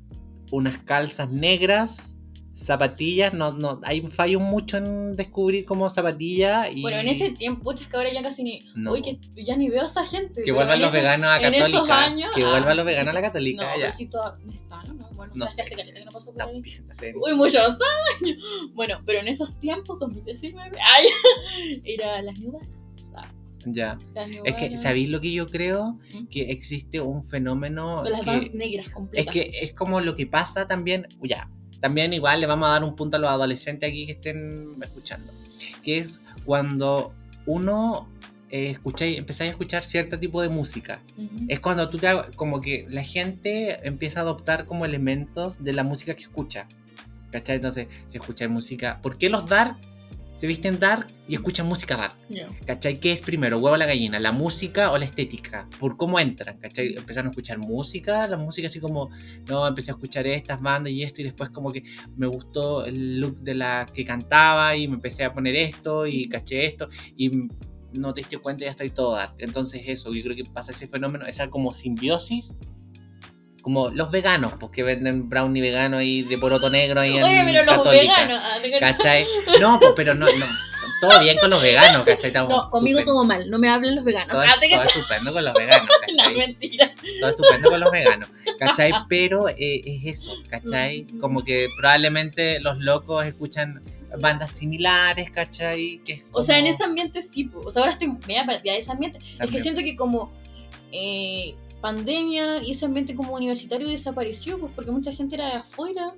[0.54, 2.16] unas calzas negras,
[2.54, 3.32] zapatillas.
[3.34, 6.68] No, no, hay un fallo mucho en descubrir como zapatillas.
[6.72, 6.82] Y...
[6.82, 8.66] Bueno, en ese tiempo, es que ahora ya casi ni.
[8.74, 8.92] No.
[8.92, 10.34] Uy, que ya ni veo a esa gente.
[10.34, 12.04] Que pero vuelvan los veganos a en esos católica.
[12.04, 12.50] años, que ah.
[12.50, 13.70] vuelvan los veganos a la No, católica.
[13.74, 14.10] pero ya.
[14.10, 14.98] toda- ¿dónde están?
[14.98, 15.74] No, bueno, No o sea, sé.
[15.74, 16.62] hace que no pasó por ahí.
[17.22, 17.56] Uy, muchos
[18.20, 18.38] años.
[18.74, 22.83] Bueno, pero en esos tiempos, 2019, ay, era las Balance.
[23.66, 23.98] Ya.
[24.44, 25.98] Es que, ¿sabéis lo que yo creo?
[26.12, 26.26] ¿Mm?
[26.26, 28.02] Que existe un fenómeno.
[28.02, 31.48] Con las que- Vans negras Es que es como lo que pasa también, ya,
[31.80, 35.32] también igual le vamos a dar un punto a los adolescentes aquí que estén escuchando,
[35.82, 37.12] que es cuando
[37.46, 38.08] uno
[38.50, 41.02] eh, escucháis, empezáis a escuchar cierto tipo de música.
[41.18, 41.46] Ujú.
[41.48, 45.82] Es cuando tú te, como que la gente empieza a adoptar como elementos de la
[45.82, 46.68] música que escucha.
[47.32, 47.56] ¿Cachai?
[47.56, 49.76] Entonces, si escucháis música, ¿por qué los dark
[50.44, 52.16] se visten dark y escuchan música dark?
[52.28, 52.46] Ya.
[52.66, 53.00] ¿Cachai?
[53.00, 54.20] ¿Qué es primero, huevo o la gallina?
[54.20, 55.66] ¿La música o la estética?
[55.80, 56.58] ¿Por cómo entran?
[56.58, 56.96] ¿Cachai?
[56.96, 59.08] Empezaron a escuchar música, la música así como,
[59.48, 61.82] no, empecé a escuchar estas bandas y esto y después como que
[62.18, 66.28] me gustó el look de la que cantaba y me empecé a poner esto y
[66.28, 67.30] caché esto y
[67.94, 69.36] no te diste cuenta y ya estoy todo dark.
[69.38, 72.54] Entonces eso, yo creo que pasa ese fenómeno, esa como simbiosis.
[73.64, 77.64] Como los veganos, porque venden brownie vegano ahí de poroto negro ahí en Oye, pero
[77.64, 78.02] los Católica.
[78.26, 78.40] veganos.
[78.44, 78.58] ah.
[78.78, 79.26] ¿Cachai?
[79.60, 80.46] No, pues, pero no, no.
[81.00, 82.26] Todo bien con los veganos, ¿cachai?
[82.28, 83.20] Estamos No, conmigo estupendo.
[83.20, 83.50] todo mal.
[83.50, 84.32] No me hablen los veganos.
[84.32, 86.36] Todo, Ah, todo estupendo con los veganos, No, ¿cachai?
[86.36, 86.94] mentira.
[87.20, 88.92] Todo estupendo con los veganos, ¿cachai?
[89.08, 91.06] Pero eh, es eso, ¿cachai?
[91.10, 91.18] Mm.
[91.20, 93.82] Como que probablemente los locos escuchan
[94.20, 96.00] bandas similares, ¿cachai?
[96.04, 97.48] Que O sea, en ese ambiente sí.
[97.64, 99.18] O sea, ahora estoy media perdida de ese ambiente.
[99.40, 100.32] Es que siento que como
[100.92, 106.14] eh, pandemia y ese ambiente como universitario desapareció, pues porque mucha gente era de afuera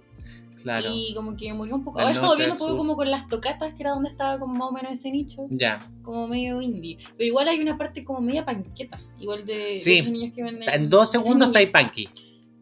[0.63, 1.99] Claro, y como que murió un poco.
[2.01, 4.69] Ahora estamos viendo un poco como con las tocatas, que era donde estaba como más
[4.69, 5.81] o menos ese nicho, ya.
[6.03, 6.99] como medio indie.
[7.17, 9.99] Pero igual hay una parte como media panqueta, igual de, de Sí.
[9.99, 10.69] esos niños que venden.
[10.69, 12.09] En dos segundos está ahí punky.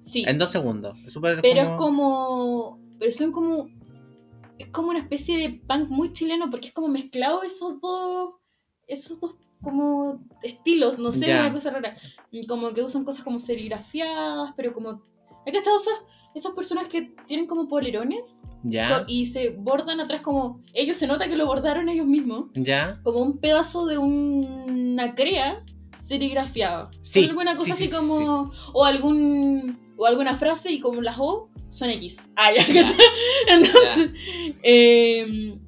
[0.03, 0.99] Sí, En dos segundos.
[1.07, 2.79] Es pero es como.
[2.99, 3.69] Pero son como.
[4.59, 8.35] Es como una especie de punk muy chileno porque es como mezclado esos dos.
[8.87, 11.41] Esos dos como estilos, no sé, Ya.
[11.41, 11.97] una cosa rara.
[12.49, 15.03] Como que usan cosas como serigrafiadas, pero como.
[15.47, 15.83] ¿Hay que esas,
[16.35, 18.23] esas personas que tienen como polerones
[18.63, 19.05] Ya.
[19.09, 20.61] y se bordan atrás como.
[20.73, 22.47] Ellos se nota que lo bordaron ellos mismos.
[22.55, 23.01] Ya.
[23.03, 25.65] Como un pedazo de una crea
[26.01, 26.91] serigrafiada.
[27.03, 28.53] Sí, Alguna cosa sí, así sí, como.
[28.73, 29.79] O algún.
[29.97, 32.31] O alguna frase y como las O son X.
[32.37, 32.97] Ah, ya, ¿cachai?
[33.49, 34.11] Entonces.
[34.63, 35.61] eh,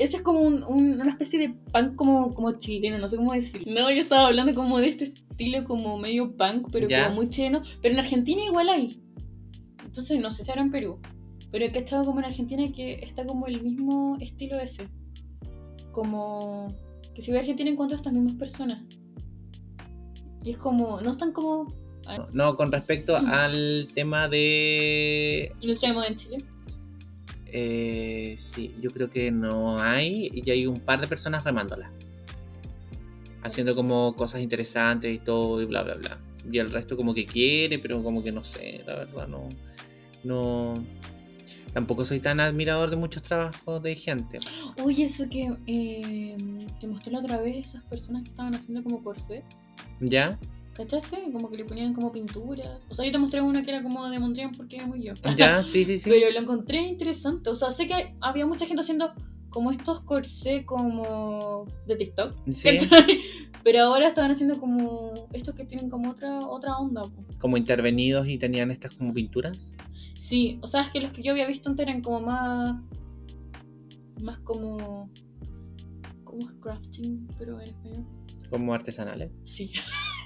[0.00, 3.32] ese es como un- un- una especie de punk como, como chileno, no sé cómo
[3.34, 3.72] decirlo.
[3.72, 7.04] No, yo estaba hablando como de este estilo como medio punk, pero Ya.
[7.04, 7.62] como muy chileno.
[7.82, 9.00] Pero en Argentina igual hay.
[9.84, 10.98] Entonces no sé si ahora en Perú.
[11.52, 14.88] Pero he cachado como en Argentina que está como el mismo estilo ese.
[15.92, 16.68] Como
[17.14, 18.82] que si voy a Argentina encuentro a estas mismas personas.
[20.44, 21.66] Y es como, no están como
[22.32, 23.26] No, con respecto Mm.
[23.30, 26.38] al tema de de moda en Chile.
[27.52, 31.90] Eh, sí, yo creo que no hay y hay un par de personas remándola.
[33.42, 36.20] Haciendo como cosas interesantes y todo y bla bla bla.
[36.50, 39.48] Y el resto como que quiere, pero como que no sé, la verdad no.
[40.24, 40.74] No.
[41.72, 44.40] Tampoco soy tan admirador de muchos trabajos de gente.
[44.82, 46.36] Oye, eso que eh,
[46.80, 49.44] te mostré la otra vez, esas personas que estaban haciendo como corset.
[50.00, 50.38] ¿Ya?
[50.74, 51.30] ¿Cachaste?
[51.32, 52.78] Como que le ponían como pintura.
[52.88, 55.14] O sea, yo te mostré una que era como de Mondrian porque es muy yo.
[55.36, 55.62] ¿Ya?
[55.64, 56.08] Sí, sí, sí.
[56.10, 57.50] Pero lo encontré interesante.
[57.50, 59.12] O sea, sé que había mucha gente haciendo
[59.50, 62.34] como estos corsés como de TikTok.
[62.52, 62.78] Sí.
[63.64, 67.02] Pero ahora estaban haciendo como estos que tienen como otra otra onda.
[67.38, 69.72] como intervenidos y tenían estas como pinturas.
[70.18, 72.80] Sí, o sea, es que los que yo había visto antes eran como más.
[74.22, 75.10] Más como.
[76.24, 77.26] ¿Cómo es crafting?
[77.38, 78.06] Pero en español.
[78.50, 79.30] Como artesanales.
[79.44, 79.72] Sí.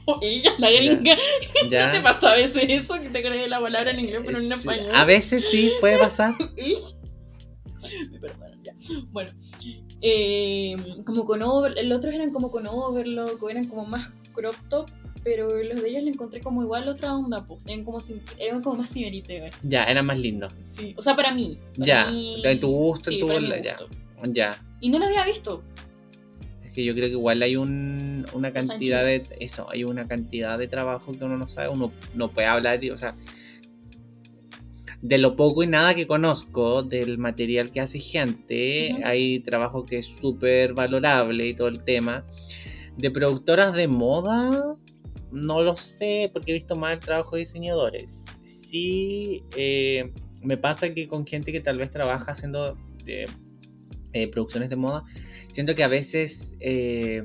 [0.22, 1.16] Ella, la gringa.
[1.70, 1.86] ¿Ya?
[1.86, 2.94] ¿No te pasa a veces eso?
[3.00, 4.90] Que te crees la palabra en inglés, pero en Sí, español.
[4.94, 6.34] A veces sí puede pasar.
[8.10, 8.74] Me perdonan, ya.
[9.12, 9.30] Bueno,
[10.00, 14.90] eh, como con over, los otros eran como con overlock, eran como más crop top,
[15.22, 18.02] pero los de ellos le encontré como igual otra onda, pues, eran como,
[18.38, 19.50] eran como más güey.
[19.62, 20.48] Ya, era más lindo.
[20.76, 21.58] Sí, o sea, para mí.
[21.78, 23.76] para Ya, mí- en tu gusto, en sí, tu bola, ya.
[23.76, 23.88] gusto.
[24.32, 24.62] Ya.
[24.80, 25.62] Y no lo había visto.
[26.74, 30.66] Que yo creo que igual hay un, una cantidad de eso, hay una cantidad de
[30.66, 33.14] trabajo que uno no sabe, uno no puede hablar y, o sea,
[35.04, 39.98] de lo poco y nada que conozco del material que hace gente, hay trabajo que
[39.98, 42.24] es súper valorable y todo el tema.
[42.96, 44.72] De productoras de moda,
[45.30, 48.24] no lo sé, porque he visto más el trabajo de diseñadores.
[48.44, 50.10] Sí, eh,
[50.42, 53.26] me pasa que con gente que tal vez trabaja haciendo eh,
[54.14, 55.02] eh, producciones de moda,
[55.54, 57.22] siento que a veces eh,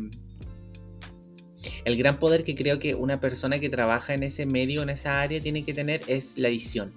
[1.84, 5.20] el gran poder que creo que una persona que trabaja en ese medio, en esa
[5.20, 6.94] área, tiene que tener es la edición.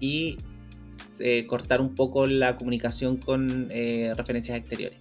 [0.00, 0.36] Y
[1.18, 5.00] eh, cortar un poco la comunicación con eh, referencias exteriores.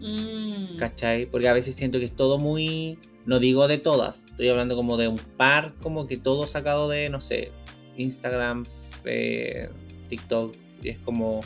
[0.00, 1.26] Mm, ¿Cachai?
[1.26, 2.96] Porque a veces siento que es todo muy.
[3.26, 7.08] No digo de todas, estoy hablando como de un par, como que todo sacado de,
[7.08, 7.50] no sé,
[7.96, 8.64] Instagram,
[9.06, 9.68] eh,
[10.08, 10.54] TikTok.
[10.84, 11.40] Y es como.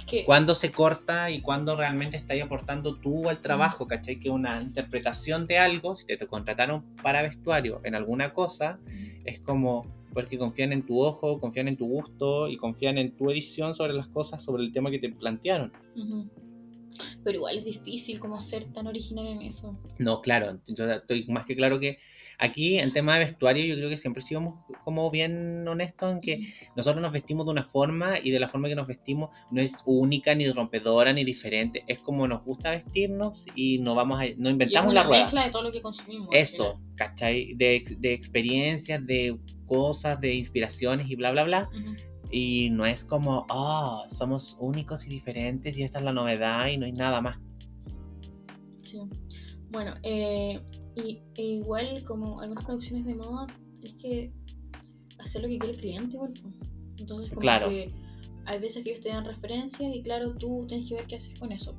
[0.00, 3.86] Es que ¿Cuándo se corta y cuándo realmente estás aportando tú al trabajo?
[3.86, 4.18] ¿Cachai?
[4.18, 8.78] Que una interpretación de algo, si te, te contrataron para vestuario en alguna cosa,
[9.24, 13.30] es como porque confían en tu ojo, confían en tu gusto y confían en tu
[13.30, 15.72] edición sobre las cosas, sobre el tema que te plantearon.
[17.24, 19.78] Pero igual es difícil como ser tan original en eso.
[19.98, 21.98] No, claro, yo estoy más que claro que
[22.40, 26.54] aquí en tema de vestuario yo creo que siempre sigamos como bien honestos en que
[26.74, 29.76] nosotros nos vestimos de una forma y de la forma que nos vestimos no es
[29.84, 34.26] única, ni rompedora, ni diferente, es como nos gusta vestirnos y no vamos a, no
[34.26, 35.22] Y es inventamos una la rueda.
[35.24, 36.28] mezcla de todo lo que consumimos.
[36.32, 37.54] Eso, ¿cachai?
[37.54, 41.68] De, de experiencias, de cosas, de inspiraciones y bla, bla, bla.
[41.70, 41.92] final.
[41.94, 42.02] Ujú.
[42.32, 46.78] Y no es como, ah, somos únicos y diferentes y esta es la novedad y
[46.78, 47.38] no hay nada más.
[48.82, 48.98] Sí.
[49.70, 50.60] Bueno, eh,
[51.04, 53.46] y e igual como algunas producciones de moda,
[53.82, 54.32] es que
[55.18, 56.34] hacer lo que quiere el cliente, igual.
[56.96, 57.68] Entonces, como Claro.
[57.68, 57.90] que
[58.46, 61.38] hay veces que ellos te dan referencias y claro, tú tienes que ver qué haces
[61.38, 61.74] con eso.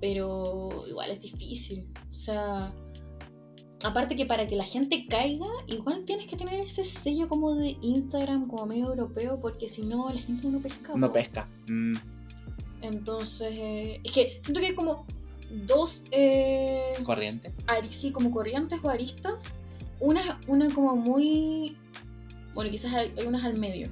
[0.00, 1.86] Pero igual es difícil.
[2.10, 2.72] O sea,
[3.84, 7.76] aparte que para que la gente caiga, igual tienes que tener ese sello como de
[7.80, 10.94] Instagram, como medio europeo, porque si no, la gente no pesca.
[10.96, 11.12] No po.
[11.12, 11.48] pesca.
[11.68, 11.96] Mm,
[12.82, 15.06] Entonces, es que siento que como
[15.66, 17.52] dos eh, corriente.
[17.66, 19.44] ari- sí, como corrientes o aristas.
[20.00, 21.76] Una, una como muy.
[22.54, 23.88] Bueno, quizás hay, hay unas al medio.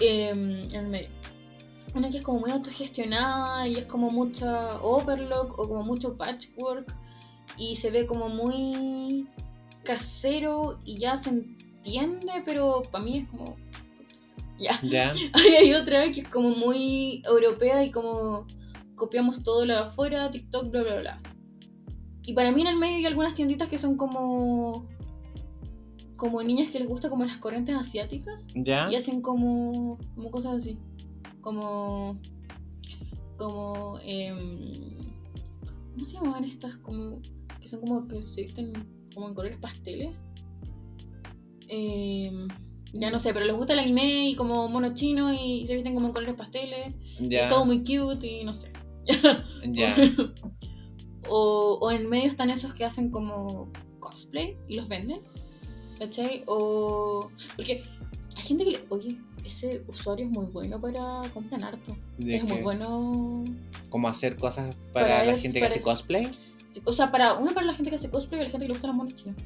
[0.00, 1.08] em, el medio.
[1.94, 6.94] Una que es como muy autogestionada y es como mucha overlock o como mucho patchwork
[7.56, 9.24] y se ve como muy
[9.82, 13.56] casero y ya se entiende, pero para mí es como.
[14.58, 14.78] Ya.
[15.58, 18.46] Hay otra que es como muy europea y como
[18.96, 21.20] copiamos todo lo de afuera, TikTok, bla, bla, bla.
[22.22, 24.88] Y para mí en el medio hay algunas tienditas que son como
[26.16, 28.90] como niñas que les gusta como las corrientes asiáticas Ya.
[28.90, 30.78] y hacen como como cosas así.
[31.40, 32.18] Como
[33.36, 34.96] como em,
[35.92, 36.76] ¿cómo se llamaban estas?
[36.78, 37.20] Como
[37.60, 38.72] que son como que se visten
[39.14, 40.14] como en colores pasteles.
[41.68, 42.48] Em,
[42.92, 45.94] ya no sé, pero les gusta el anime y como mono chino y se visten
[45.94, 46.94] como en colores pasteles.
[47.20, 47.44] y Ya.
[47.44, 48.72] Es todo muy cute y no sé.
[49.72, 49.96] Ya.
[51.28, 53.68] o, o en medio están esos que hacen como
[54.00, 55.20] cosplay y los venden.
[55.98, 56.44] ¿Cachai?
[56.46, 57.30] O.
[57.56, 57.82] Porque
[58.36, 58.78] hay gente que le.
[58.90, 61.96] Oye, ese usuario es muy bueno para comprar harto.
[62.18, 63.44] Es muy bueno.
[63.88, 66.30] Como hacer cosas para, Para la es- gente para- que hace cosplay.
[66.70, 68.68] sí, O sea, para uno para la gente que hace cosplay y la gente que
[68.68, 69.36] le gusta las monos chinas.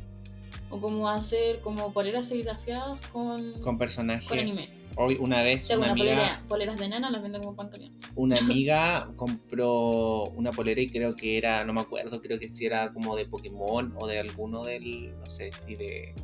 [0.70, 4.28] O como hacer como poleras serigrafiadas con, Con personajes.
[4.28, 4.68] con anime.
[4.96, 7.68] Hoy una vez Tengo una una amiga, polera, poleras de nana, las venden como pan
[7.68, 8.06] caliente.
[8.16, 12.66] una amiga compró una polera y creo que era, no me acuerdo, creo que si
[12.66, 16.14] era como de Pokémon o de alguno del, no sé si de,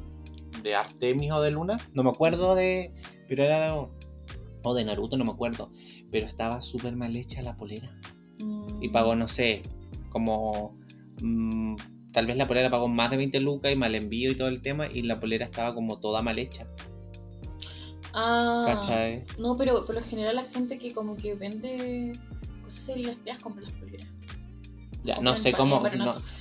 [0.63, 2.93] de Artemis o de Luna, no me acuerdo de,
[3.29, 3.87] pero era de,
[4.63, 5.71] o de Naruto, no me acuerdo,
[6.11, 7.91] pero estaba súper mal hecha la polera
[8.39, 8.83] Mm.
[8.83, 9.63] y pagó, no sé,
[10.11, 10.75] como,
[11.23, 11.77] mm,
[12.13, 14.61] tal vez la polera pagó más de 20 lucas y mal envío y todo el
[14.61, 16.67] tema y la polera estaba como toda mal hecha,
[18.19, 19.25] Ah, ¿cachai?
[19.39, 22.19] no, pero por lo general la gente que como que vende
[22.65, 24.07] cosas serigrafiadas compra las poleras.
[25.05, 25.81] Ya, no sé cómo,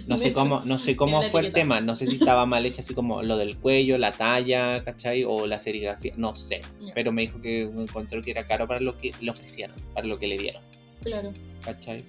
[0.08, 2.82] no, sé cómo, no sé cómo fue el tema, no sé si estaba mal hecha
[2.82, 5.24] así como lo del cuello, la talla, ¿cachai?
[5.24, 6.62] O la serigrafía, no sé.
[6.96, 10.18] Pero me dijo que encontró que era caro para lo que le ofrecieron, para lo
[10.18, 10.64] que le dieron,
[11.04, 11.32] Claro.
[11.64, 12.04] ¿cachai?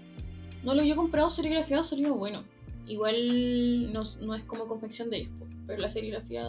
[0.62, 2.42] No, lo que yo he comprado serigrafiado ha salido bueno.
[2.86, 5.32] Igual no, no es como confección de ellos,
[5.66, 6.42] pero la serigrafía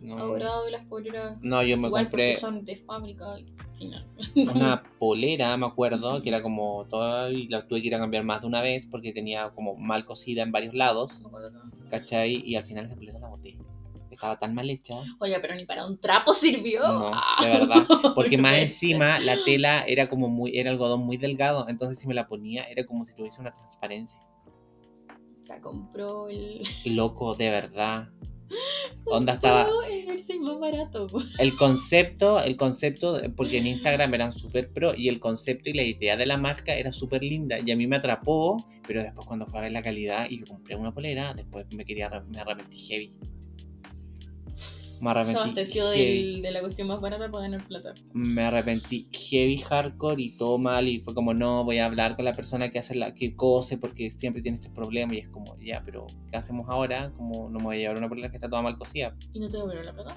[0.00, 3.36] No, y las poleras no yo me igual compré porque son de fábrica
[3.72, 4.06] sin nada.
[4.54, 8.24] una polera, me acuerdo, que era como toda, y la tuve que ir a cambiar
[8.24, 11.50] más de una vez porque tenía como mal cosida en varios lados, No me acuerdo
[11.50, 11.70] nada.
[11.90, 12.42] ¿cachai?
[12.44, 13.56] Y al final esa polera la boté.
[14.10, 14.94] Estaba tan mal hecha.
[15.20, 16.80] Oye, pero ni para un trapo sirvió.
[16.88, 17.36] No, Ah.
[17.42, 17.86] de verdad.
[18.14, 22.06] Porque No más encima la tela era como muy, era algodón muy delgado, entonces si
[22.06, 24.22] me la ponía era como si tuviese una transparencia.
[25.46, 26.62] La compró el.
[26.86, 28.08] Loco, de verdad.
[29.04, 29.68] Onda estaba
[30.28, 31.06] es más barato.
[31.38, 35.82] el concepto, el concepto, porque en Instagram eran súper pro y el concepto y la
[35.82, 39.46] idea de la marca era súper linda y a mí me atrapó, pero después cuando
[39.46, 43.12] fue a ver la calidad y compré una polera, después me quería, me arrepentí heavy.
[45.00, 45.38] Me Se arrepentí.
[45.40, 46.32] abasteció heavy.
[46.34, 47.94] del- de la cuestión más barata para ganar plata.
[48.14, 52.24] me arrepentí heavy hardcore y todo mal y fue como no voy a hablar con
[52.24, 55.56] la persona que hace la que cose porque siempre tiene este problema y es como
[55.60, 58.48] ya pero qué hacemos ahora como no me voy a llevar una polera que está
[58.48, 60.16] toda mal cosida ¿Y no te devolvieron la plata?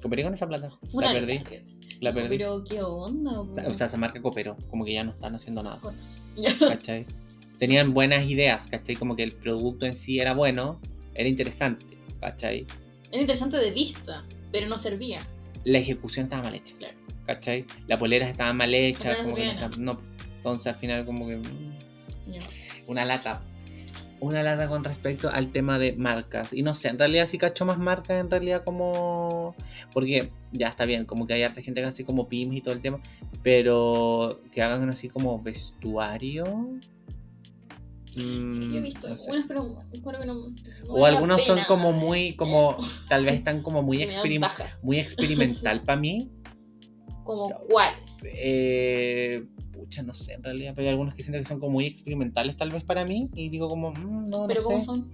[0.00, 1.40] cooperé con esa plata Una la perdí
[2.00, 5.04] la perdí Pero qué onda, o sea, o sea, se marca coopero como que ya
[5.04, 5.80] no están haciendo nada.
[6.58, 7.06] ¿cachai?
[7.58, 8.96] tenían buenas ideas ¿cachai?
[8.96, 10.80] como que el producto en sí era bueno
[11.14, 11.84] era interesante
[12.20, 12.64] ¿cachai?
[13.12, 15.26] Era interesante de vista, pero no servía.
[15.64, 16.94] la ejecución estaba mal hecha Claro.
[17.26, 17.64] ¿cachai?
[17.86, 18.72] las poleras estaban mal
[19.22, 20.00] como que no,
[20.36, 22.40] entonces al final como que mm, Ya.
[22.86, 23.42] una lata.
[24.20, 26.52] Una lata con respecto al tema de marcas.
[26.52, 29.56] Y no sé, en realidad sí cacho más marcas, en realidad como...
[29.92, 32.72] Porque ya está bien, como que hay harta gente que hace como pymes y todo
[32.72, 33.00] el tema,
[33.42, 36.44] pero que hagan así como vestuario.
[38.16, 39.30] Mm, Yo he visto no sé.
[39.30, 40.34] algunas, pero espero que no.
[40.34, 42.76] no O algunos son como muy, como,
[43.08, 44.48] tal vez están como muy, experim-
[44.82, 46.30] muy experimental para mí.
[47.24, 48.00] Como cuáles.
[48.24, 51.86] Eh, pucha, no sé, en realidad, pero hay algunos que siento que son como muy
[51.86, 53.30] experimentales tal vez para mí.
[53.36, 54.84] Y digo como, mm, no, Pero no ¿cómo sé.
[54.86, 55.12] son?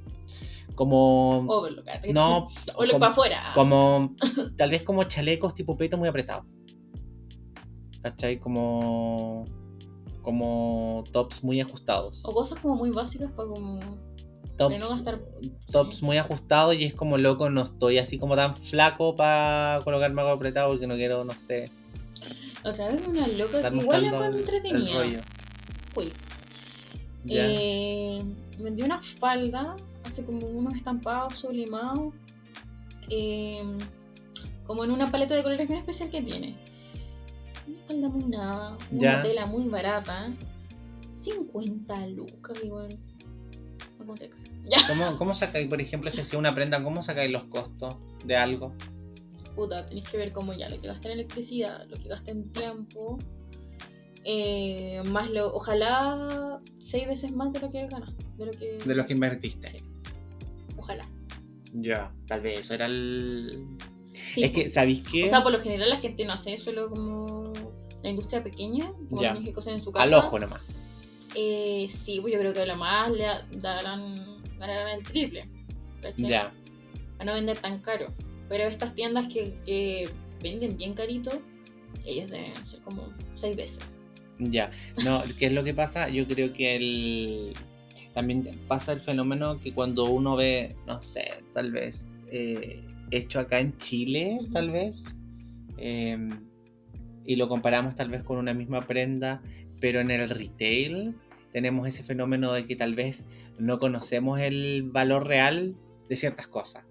[0.75, 1.41] Como...
[1.49, 1.87] Overlock.
[1.89, 3.53] ah, te- No, O lo como, para afuera.
[3.55, 4.15] como-
[4.57, 6.47] tal vez como chalecos tipo peto muy apretados.
[8.03, 8.39] ¿Cachai?
[8.39, 9.45] Como
[10.29, 12.21] como tops muy ajustados.
[12.23, 13.81] O cosas como muy básicas para como.
[14.59, 15.23] Tops, no gastar-
[15.73, 16.05] tops sí.
[16.05, 20.35] muy ajustados y es como loco, no estoy así como tan flaco para colocarme algo
[20.35, 21.71] apretado porque no quiero, no sé,
[22.63, 25.23] Otra vez una loca estar que igual la entretenida.
[25.97, 26.13] Uy.
[27.31, 28.23] Eh,
[28.59, 32.13] vendió una falda, hace como unos estampados sublimados,
[33.09, 33.63] eh,
[34.67, 36.68] como en una paleta de colores bien especial que tiene.
[37.69, 39.23] Una falda muy nada, una Ya.
[39.23, 40.33] tela muy barata,
[41.19, 42.99] 50 lucas igual.
[44.07, 44.15] No.
[44.69, 48.37] Ya, ¿Cómo, ¿Cómo sacáis, por ejemplo, si hacía una prenda, cómo sacáis los costos de
[48.37, 48.71] algo?
[49.55, 52.49] puta, tenéis que ver como ya lo que gasta en electricidad, lo que gasta en
[52.53, 53.19] tiempo,
[54.25, 58.95] eh, más lo, ojalá seis veces más de lo que ganas, de lo que, De
[58.95, 59.69] los que invertiste.
[59.69, 59.79] Sí.
[60.77, 61.05] ojalá.
[61.75, 63.67] Ya, tal vez eso era el...
[64.33, 65.25] Sí, es que, ¿sabéis qué?
[65.25, 67.48] O sea, por lo general la gente no hace solo como
[68.09, 70.05] la industria pequeña, como que cosas en su casa.
[70.05, 70.63] Al ojo nomás.
[71.35, 73.25] Eh, sí, pues yo creo que lo más le
[73.61, 74.17] darán,
[74.59, 75.49] ganarán el triple.
[76.17, 76.51] Ya.
[77.19, 78.07] A no vender tan caro.
[78.49, 80.11] Pero estas tiendas que, que
[80.43, 81.43] venden bien carito,
[82.05, 83.05] ellas deben ser como
[83.37, 83.81] seis veces.
[84.39, 84.71] Ya,
[85.05, 86.09] no, ¿qué es lo que pasa?
[86.09, 87.53] Yo creo que el
[88.15, 93.61] también pasa el fenómeno que cuando uno ve, no sé, tal vez eh, hecho acá
[93.61, 95.05] en Chile, tal vez,
[95.77, 96.17] eh,
[97.29, 99.43] y lo comparamos tal vez con una misma prenda,
[99.83, 101.15] pero en el retail
[101.53, 103.27] tenemos ese fenómeno de que tal vez
[103.59, 105.77] no conocemos el valor real
[106.09, 106.85] de ciertas cosas,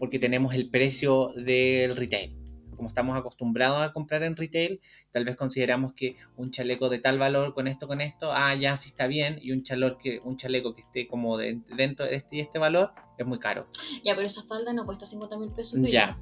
[0.00, 2.34] porque tenemos el precio del retail.
[2.76, 4.80] Como estamos acostumbrados a comprar en retail,
[5.12, 8.76] tal vez consideramos que un chaleco de tal valor con esto, con esto, ah, ya
[8.76, 12.16] sí está bien, y un, chalor que, un chaleco que esté como de- dentro de
[12.16, 13.68] este y este valor es muy caro.
[14.04, 15.74] Ya, pero esa falda no cuesta 50 mil pesos.
[15.74, 15.80] Ya.
[15.82, 16.18] bella.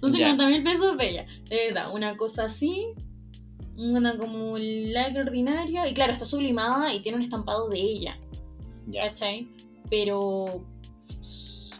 [0.00, 0.30] Son Ya.
[0.30, 1.26] 50 mil pesos bella.
[1.48, 2.92] De verdad, una cosa así,
[3.76, 8.18] una como la ordinaria, y claro, está sublimada y tiene un estampado de ella.
[8.86, 9.08] Ya.
[9.08, 9.48] ¿Cachai?
[9.90, 10.64] Pero.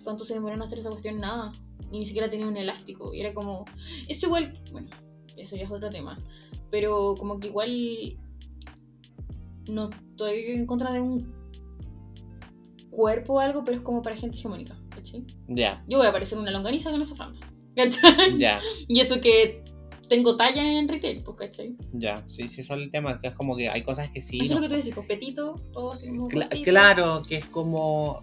[0.03, 1.21] ¿Cuánto se demoró en hacer esa cuestión?
[1.21, 1.53] Nada.
[1.91, 3.15] Y ni siquiera tenía un elástico.
[3.15, 3.65] Y era como.
[4.09, 4.53] Es igual.
[4.73, 4.89] Bueno,
[5.37, 6.19] eso ya es otro tema.
[6.71, 8.17] Pero como que igual.
[9.67, 11.33] No estoy en contra de un
[12.91, 14.77] cuerpo o algo, pero es como para gente hegemónica.
[14.91, 15.25] ¿Cachai?
[15.49, 17.39] Ya, Yo voy a parecer una longaniza con esa falda.
[17.77, 18.39] ¿Cachai?
[18.39, 19.63] ya, Y eso que
[20.09, 21.75] tengo talla en retail, pues, ¿cachai?
[21.93, 22.25] ya.
[22.29, 24.37] Sí, sí, eso es el tema, que es como que hay cosas que sí.
[24.41, 26.29] eso es no- lo que tú decís, pues petito, todo así como.
[26.29, 28.23] Cla- claro, que es como.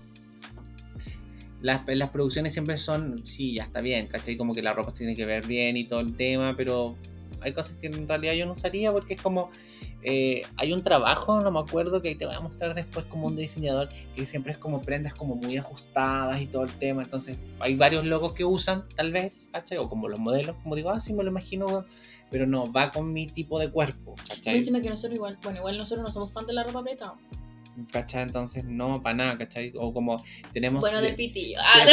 [1.61, 4.35] Las, las producciones siempre son, sí, ya está bien, ¿cachai?
[4.35, 6.95] Como que la ropa se tiene que ver bien y todo el tema, pero
[7.41, 9.49] hay cosas que en realidad yo no usaría porque es como.
[10.03, 13.35] Eh, hay un trabajo, no me acuerdo, que te voy a mostrar después como un
[13.35, 17.03] diseñador, que siempre es como prendas como muy ajustadas y todo el tema.
[17.03, 19.77] Entonces, hay varios logos que usan, tal vez, ¿cachai?
[19.77, 21.85] O como los modelos, como digo, ah, sí, me lo imagino,
[22.29, 24.57] pero no, va con mi tipo de cuerpo, ¿cachai?
[24.57, 27.15] Encima que nosotros igual, bueno, igual nosotros no somos fan de la ropa apretada.
[27.91, 28.23] ¿cachai?
[28.23, 29.71] Entonces, no, para nada, ¿cachai?
[29.77, 30.23] O como
[30.53, 30.81] tenemos...
[30.81, 31.59] Bueno, del pitillo.
[31.61, 31.85] Ah,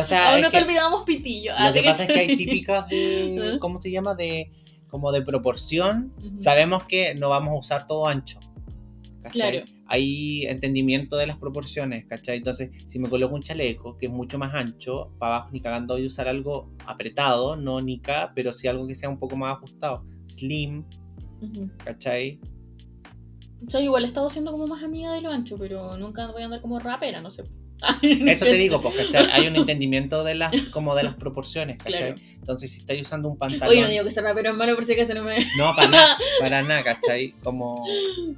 [0.00, 1.52] o sea, aún no te que olvidamos pitillo.
[1.56, 3.58] Ah, lo que ¿te pasa es que hay típicas de, ¿Ah?
[3.60, 4.14] ¿cómo se llama?
[4.14, 4.50] De
[4.92, 6.12] como de proporción.
[6.36, 8.38] Sabemos que no vamos a usar todo ancho.
[9.22, 9.52] ¿cachai?
[9.52, 9.66] Claro.
[9.86, 12.38] hay entendimiento de las proporciones, ¿cachai?
[12.38, 15.94] Entonces, si me coloco un chaleco que es mucho más ancho, para abajo ni cagando
[15.94, 19.56] voy a usar algo apretado, no nica, pero sí algo que sea un poco más
[19.56, 20.04] ajustado.
[20.36, 20.84] Slim,
[21.40, 21.70] Ujú.
[21.84, 22.38] ¿cachai?
[23.66, 26.42] O sea, igual he estado siendo como más amiga de lo ancho, pero nunca voy
[26.42, 27.44] a andar como rapera, no sé.
[28.02, 29.30] Eso te digo, pues, ¿cachai?
[29.32, 32.14] Hay un entendimiento de las, como de las proporciones, ¿cachai?
[32.14, 32.32] Claro.
[32.38, 33.68] Entonces, si estáis usando un pantalón...
[33.68, 35.38] Oye, no digo que ser rapero es malo por si acaso no me...
[35.56, 37.30] No, para nada, para nada, ¿cachai?
[37.42, 37.84] Como,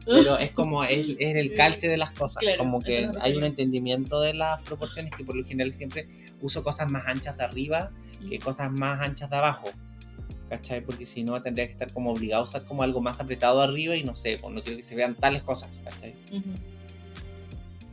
[0.04, 3.44] pero es como, es, es el calce de las cosas, Claro, como que hay un
[3.44, 6.06] entendimiento de las proporciones que por lo general siempre
[6.42, 7.90] uso cosas más anchas de arriba
[8.28, 9.70] que cosas más anchas de abajo,
[10.48, 10.80] ¿cachai?
[10.80, 13.96] Porque si no tendría que estar como obligado a usar como algo más apretado arriba
[13.96, 16.14] y no sé, pues no quiero que se vean tales cosas, ¿cachai?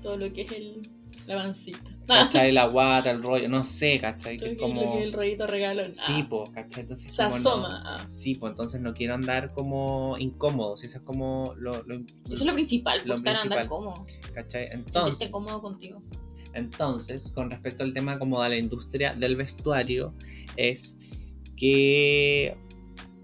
[0.01, 0.81] Todo lo que es el...
[1.27, 1.79] la pancita.
[2.07, 2.51] ¿Cachai?
[2.51, 4.37] La guata, el rollo, no sé, ¿cachai?
[4.37, 4.93] Que es como...
[4.97, 5.93] que el rollito regalón.
[5.95, 6.81] Sí, Ah, pues, ¿cachai?
[6.81, 7.83] Entonces se no- asoma.
[7.85, 8.07] ah.
[8.13, 12.05] Sí, pues entonces no quiero andar como incómodo, si eso es como lo, lo- Eso
[12.33, 14.03] es lo principal, Lo buscar andar cómodo.
[14.33, 14.67] ¿cachai?
[14.67, 15.99] Sentirte Entonces, cómodo contigo.
[16.53, 20.13] entonces, con respecto al tema como de la industria del vestuario,
[20.57, 20.97] es
[21.55, 22.57] que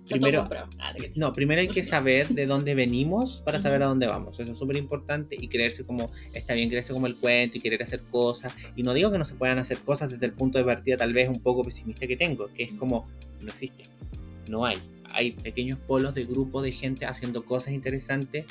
[0.08, 0.48] primero.
[0.80, 4.40] Ah, no, primero hay que saber de dónde venimos para saber a dónde vamos.
[4.40, 7.82] Eso es súper importante y creerse como, está bien creerse como el cuento y querer
[7.84, 8.54] hacer cosas.
[8.76, 11.14] Y no digo que no se puedan hacer cosas desde el punto de partida tal
[11.14, 13.08] vez un poco pesimista que tengo, que es como,
[13.42, 13.84] no existe,
[14.50, 14.78] no hay.
[15.12, 18.46] Hay pequeños polos de grupo de gente haciendo cosas interesantes,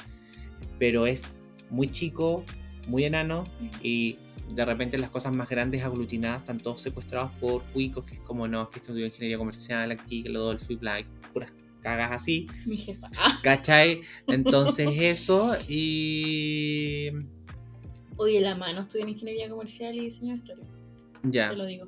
[0.79, 1.23] pero es
[1.71, 2.45] muy chico,
[2.89, 3.45] muy enano
[3.83, 4.19] y
[4.55, 8.47] de repente las cosas más grandes aglutinadas están todos secuestrados por cuicos que es como
[8.47, 11.07] no, que estudió ingeniería comercial aquí, que lo Dolphy Black,
[11.37, 13.09] puras cagas así, Mi jefa.
[13.17, 14.01] Ah, ¿cachai?
[14.27, 17.11] Entonces eso y
[18.17, 20.65] oye, la mano estudia en ingeniería comercial y diseño de historia.
[21.25, 21.87] ya, Te lo digo.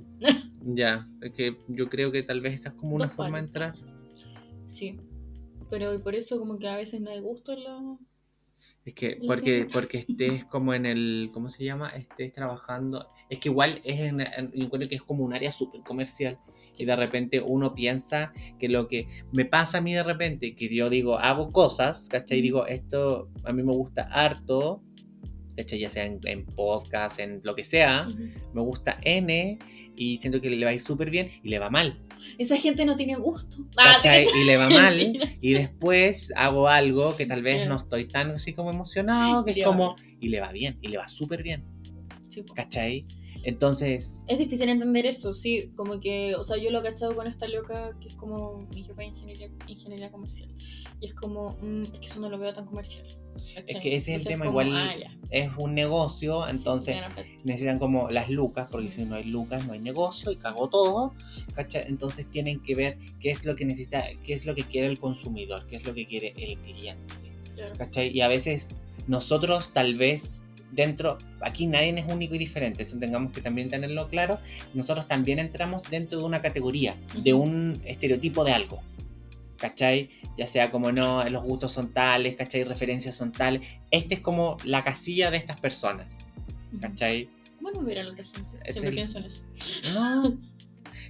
[0.75, 3.45] ya, es que yo creo que tal vez esa es como una Dos forma de
[3.47, 3.75] entrar.
[4.67, 5.01] Sí.
[5.71, 7.99] Pero por eso como que a veces no hay gusto en la...
[8.85, 11.89] Es que porque, porque estés como en el, ¿cómo se llama?
[11.91, 13.09] Estés trabajando.
[13.31, 16.39] Es que igual es en, encuentro que es como un área súper comercial.
[16.79, 20.75] Y de repente uno piensa que lo que me pasa a mí de repente, que
[20.75, 22.39] yo digo, hago cosas, ¿cachai?
[22.39, 24.83] Y digo, esto a mí me gusta harto,
[25.57, 25.81] ¿cachai?
[25.81, 28.09] Ya sea en, en podcast, en lo que sea,
[28.55, 29.59] me gusta N
[29.97, 32.01] y siento que le va a ir súper bien y le va mal.
[32.39, 33.57] Esa gente no tiene gusto.
[33.77, 34.25] Ah, ¿cachai?
[34.25, 34.95] ¿te Y le va mal.
[35.41, 39.65] Y después hago algo que tal vez no estoy tan así como emocionado, que es
[39.65, 41.65] como, y le va bien, y le va súper bien.
[42.55, 43.07] ¿cachai?
[43.45, 47.27] Entonces, Es difícil entender eso, sí, como que, o sea, yo lo he cachado con
[47.27, 50.49] esta loca que es como mi jefa de ingeniería, ingeniería comercial.
[51.01, 53.07] Y es como, mm, es que eso no lo veo tan comercial.
[53.55, 53.65] ¿cachai?
[53.67, 54.95] es que ese es el tema, como, igual ah,
[55.31, 59.75] es un negocio, entonces sí, necesitan como las lucas, porque si no hay lucas no
[59.75, 61.15] hay negocio y cago todo,
[61.55, 61.85] ¿cachai?
[61.87, 64.99] Entonces tienen que ver qué es lo que necesita, qué es lo que quiere el
[64.99, 67.15] consumidor, qué es lo que quiere el cliente.
[67.55, 67.75] Claro.
[67.79, 68.11] ¿cachai?
[68.11, 68.69] Y a veces
[69.07, 70.41] nosotros tal vez
[70.73, 74.39] dentro, aquí nadie es único y diferente, eso tengamos que también tenerlo claro,
[74.75, 78.81] nosotros también entramos dentro de una categoría, de un estereotipo de algo.
[79.59, 80.09] ¿Cachai?
[80.37, 82.63] Ya sea como no, los gustos son tales, ¿cachai?
[82.63, 83.63] Referencias son tales.
[83.91, 86.07] Este es como la casilla de estas personas.
[86.81, 87.29] ¿cachai?
[87.57, 88.31] ¿Cómo no ver a la gente?
[88.71, 89.43] Siempre el- pienso en eso.
[89.95, 90.39] No.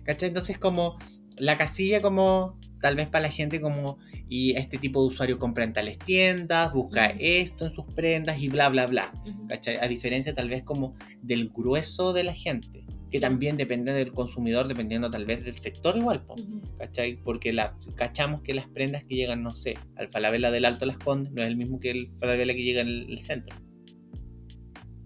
[0.04, 0.28] ¿Cachai?
[0.28, 0.96] Entonces como
[1.36, 3.98] la casilla como tal vez para la gente como
[4.28, 8.48] y este tipo de usuario compra en tales tiendas, busca esto en sus prendas y
[8.48, 9.12] bla bla bla.
[9.48, 9.76] ¿cachai?
[9.80, 14.68] A diferencia tal vez como del grueso de la gente, que también depende del consumidor,
[14.68, 16.36] dependiendo tal vez del sector igual, po.
[16.78, 17.16] ¿cachai?
[17.16, 20.98] Porque la, cachamos que las prendas que llegan, no sé, al Falabella del Alto Las
[20.98, 23.56] Condes no es el mismo que el Falabella que llega en el, centro.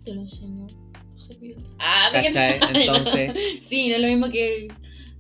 [0.04, 0.22] Te lo.
[0.22, 0.66] No
[1.38, 1.56] pide.
[1.78, 2.60] Ah, ¿de qué ¿Cachai?
[2.82, 4.68] Entonces, Sí, no es lo mismo que.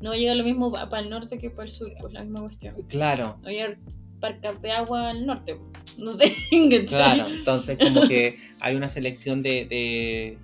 [0.02, 2.74] No llega lo mismo para el norte que para el sur, pues la misma cuestión.
[2.88, 3.76] claro, Oye,
[4.20, 5.98] parcas de agua al norte, pues.
[5.98, 6.34] no sé.
[6.86, 7.28] claro.
[7.28, 9.64] Entonces como que hay una selección de...
[9.66, 10.38] de-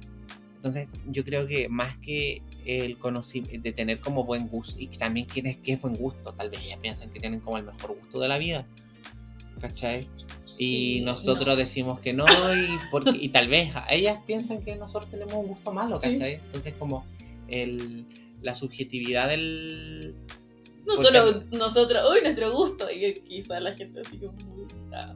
[0.56, 5.26] Entonces yo creo que más que el conocimiento, de tener como buen gusto, y también
[5.26, 7.94] quién es que es buen gusto, tal vez ellas piensan que tienen como el mejor
[7.98, 8.66] gusto de la vida,
[9.60, 10.06] ¿cachai?
[10.58, 11.56] Y nosotros no.
[11.56, 15.72] decimos que no, y, porque, y tal vez ellas piensan que nosotros tenemos un gusto
[15.72, 16.12] malo, Sí.
[16.14, 16.34] ¿cachai?
[16.46, 17.04] Entonces como
[17.48, 18.04] el,
[18.42, 20.14] la subjetividad del...
[20.86, 22.90] No porque- solo nosotros, uy, nuestro gusto.
[22.90, 24.36] Y quizá la gente así como.
[24.94, 25.14] ah,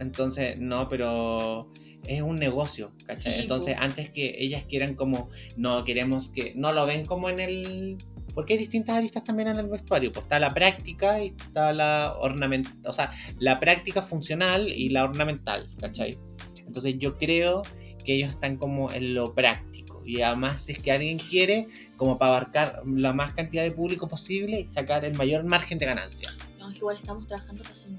[0.00, 1.70] Entonces, no, pero
[2.06, 3.34] es un negocio, ¿cachai?
[3.34, 7.40] Sí, Entonces, antes que ellas quieran como, no queremos que, no lo ven como en
[7.40, 7.98] el...
[8.34, 10.12] Porque hay distintas aristas también en el vestuario.
[10.12, 15.04] Pues está la práctica y está la ornamental, o sea, la práctica funcional y la
[15.04, 16.16] ornamental, ¿cachai?
[16.56, 17.62] Entonces yo creo
[18.04, 19.77] que ellos están como en lo práctico.
[20.08, 24.08] Y además si es que alguien quiere, como para abarcar la más cantidad de público
[24.08, 26.30] posible y sacar el mayor margen de ganancia.
[26.58, 27.94] No, es que igual estamos trabajando casi.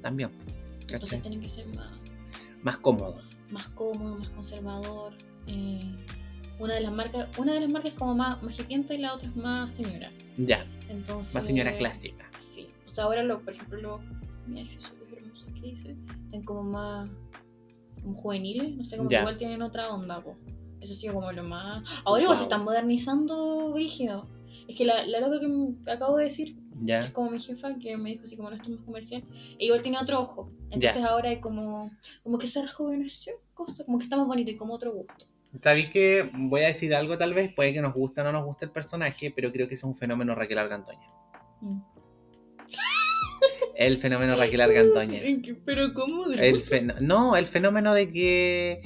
[0.00, 0.30] También.
[0.86, 1.90] Entonces tienen que ser más.
[2.62, 3.20] Más cómodo.
[3.50, 5.12] más cómodo, más conservador.
[5.48, 5.80] eh,
[6.60, 9.28] una de las marcas, una de las marcas es como más, más y la otra
[9.28, 10.12] es más señora.
[10.36, 12.30] Ya, Entonces, más señora clásica.
[12.38, 12.68] Sí.
[12.88, 14.00] O sea, ahora lo, por ejemplo, lo,
[14.46, 15.96] mira ese súper hermoso que dice,
[16.26, 17.10] están como más
[18.04, 20.36] como juveniles, no sé, como que igual tienen otra onda, po.
[20.82, 21.82] Eso ha sido como lo más.
[22.04, 24.28] Ahora igual se están modernizando brígido.
[24.68, 27.96] Es que la, la loca que acabo de decir es Ya, como mi jefa que
[27.96, 29.22] me dijo así como no esto es más comercial
[29.58, 31.90] e igual tiene otro ojo entonces ahora hay como
[32.24, 35.26] como que se rejuveneció cosa como que está más bonito y como otro gusto
[35.62, 38.44] Sabéis que voy a decir algo tal vez, puede que nos guste o no nos
[38.44, 41.06] guste el personaje, pero creo que es un fenómeno Raquel Argandoña.
[41.60, 41.80] Mm.
[43.74, 45.20] El fenómeno Raquel Argandoña.
[45.66, 48.82] pero cómo El fen- no, el fenómeno de que...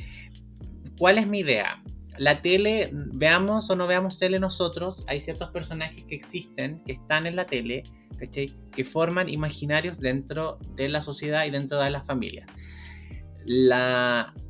[0.99, 1.83] ¿Cuál es mi idea?
[2.19, 7.27] La tele, veamos o no veamos tele nosotros, hay ciertos personajes que existen, que están
[7.27, 7.83] en la tele,
[8.19, 8.53] ¿cachai?
[8.75, 12.49] Que forman imaginarios dentro de la sociedad y dentro de las familias.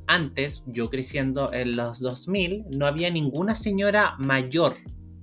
[0.07, 4.76] Antes, yo creciendo en los 2000, no había ninguna señora mayor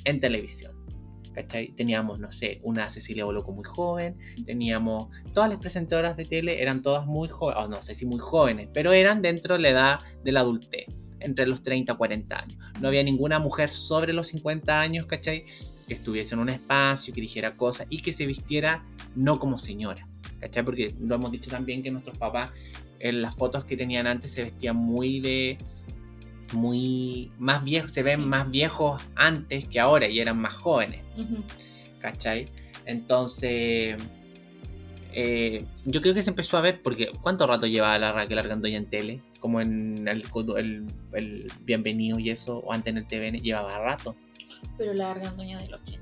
[0.04, 0.74] en televisión.
[1.78, 6.82] Teníamos, no sé, una Cecilia Boloco muy joven, teníamos todas las presentadoras de tele eran
[6.82, 10.00] todas muy jóvenes, o no sé si muy jóvenes, pero eran dentro de la edad
[10.24, 10.86] de la adultez,
[11.24, 12.58] entre los 30 y 40 años.
[12.80, 15.46] No había ninguna mujer sobre los 50 años, ¿cachai?
[15.88, 18.84] Que estuviese en un espacio, que dijera cosas y que se vistiera
[19.16, 20.08] no como señora,
[20.40, 20.64] ¿cachai?
[20.64, 22.54] Porque lo hemos dicho también que nuestros papás
[23.00, 25.58] en las fotos que tenían antes se vestían muy de
[26.54, 31.02] muy más viejos, se ven más viejos antes que ahora y eran más jóvenes.
[31.18, 31.44] Ujú.
[32.04, 32.46] ¿cachai?
[32.86, 33.96] Entonces,
[35.14, 38.78] eh, yo creo que se empezó a ver, porque ¿cuánto rato llevaba la Raquel Argandoña
[38.78, 39.22] en tele?
[39.44, 40.24] Como en el,
[40.58, 44.16] el, el Bienvenido y eso, o antes en el TVN, llevaba rato,
[44.78, 46.00] pero la argandoña del 80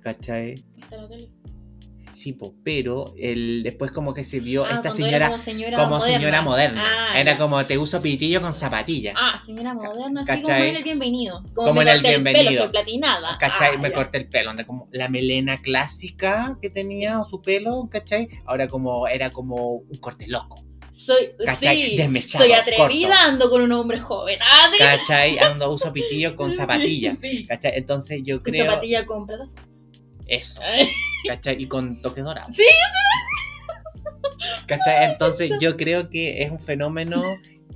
[0.00, 0.64] ¿cachai?
[0.80, 1.28] está la tele
[2.12, 5.90] Sí, po, pero el, después como que se vio Ah, esta señora como señora como
[5.98, 6.18] moderna.
[6.18, 6.82] señora moderna.
[7.12, 7.38] Ah, Era ya.
[7.38, 9.14] como te uso pitillo con zapatilla.
[9.16, 10.70] ah señora moderna así como ¿Cachai?
[10.70, 12.48] en el bienvenido como, Como me en el Bienvenido.
[12.50, 13.76] pelo soy platinada ¿Cachai?
[13.76, 13.94] Ah, me ya.
[13.94, 18.28] corté el pelo, anda como la melena clásica que tenía o su pelo, ¿cachai?
[18.44, 20.64] Ahora como era como un corte loco.
[21.04, 21.96] Soy ¿Cachai?
[21.98, 23.22] sí soy atrevida corto.
[23.22, 25.38] ando con un hombre joven ah ¿Cachai?
[25.38, 27.16] Ando uso pitillo con zapatilla.
[27.20, 27.46] sí.
[27.46, 27.72] ¿Cachai?
[27.76, 29.48] Entonces yo con creo zapatilla con plata
[30.30, 30.88] eso, Ay,
[31.26, 31.60] ¿cachai?
[31.62, 32.48] Y con toque dorado.
[32.52, 32.62] Sí,
[34.66, 35.10] ¿Cachai?
[35.10, 37.22] Entonces yo creo que es un fenómeno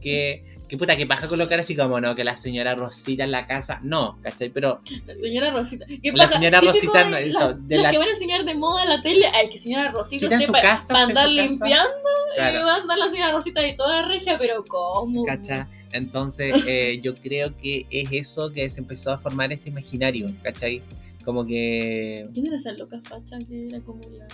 [0.00, 3.46] que, que puta, que pasa colocar así como, no, que la señora Rosita en la
[3.46, 4.50] casa, no, ¿cachai?
[4.50, 5.86] Pero La señora Rosita.
[5.86, 6.36] ¿Qué La pasa?
[6.38, 8.82] señora Típico Rosita no, la- eso, de las la- que van a enseñar de moda
[8.82, 9.26] en la tele.
[9.32, 11.90] Ay, que señora Rosita está en usted su pa- casa, para en andar su limpiando
[12.32, 12.66] y Claro.
[12.66, 15.24] va a andar la señora Rosita de toda regia, pero ¿cómo?
[15.24, 15.64] ¿Cachai?
[15.92, 20.82] Entonces, eh, yo creo que es eso que se empezó a formar ese imaginario, ¿cachai?
[21.24, 24.26] Como que ¿Quién era esa loca facha que era como la,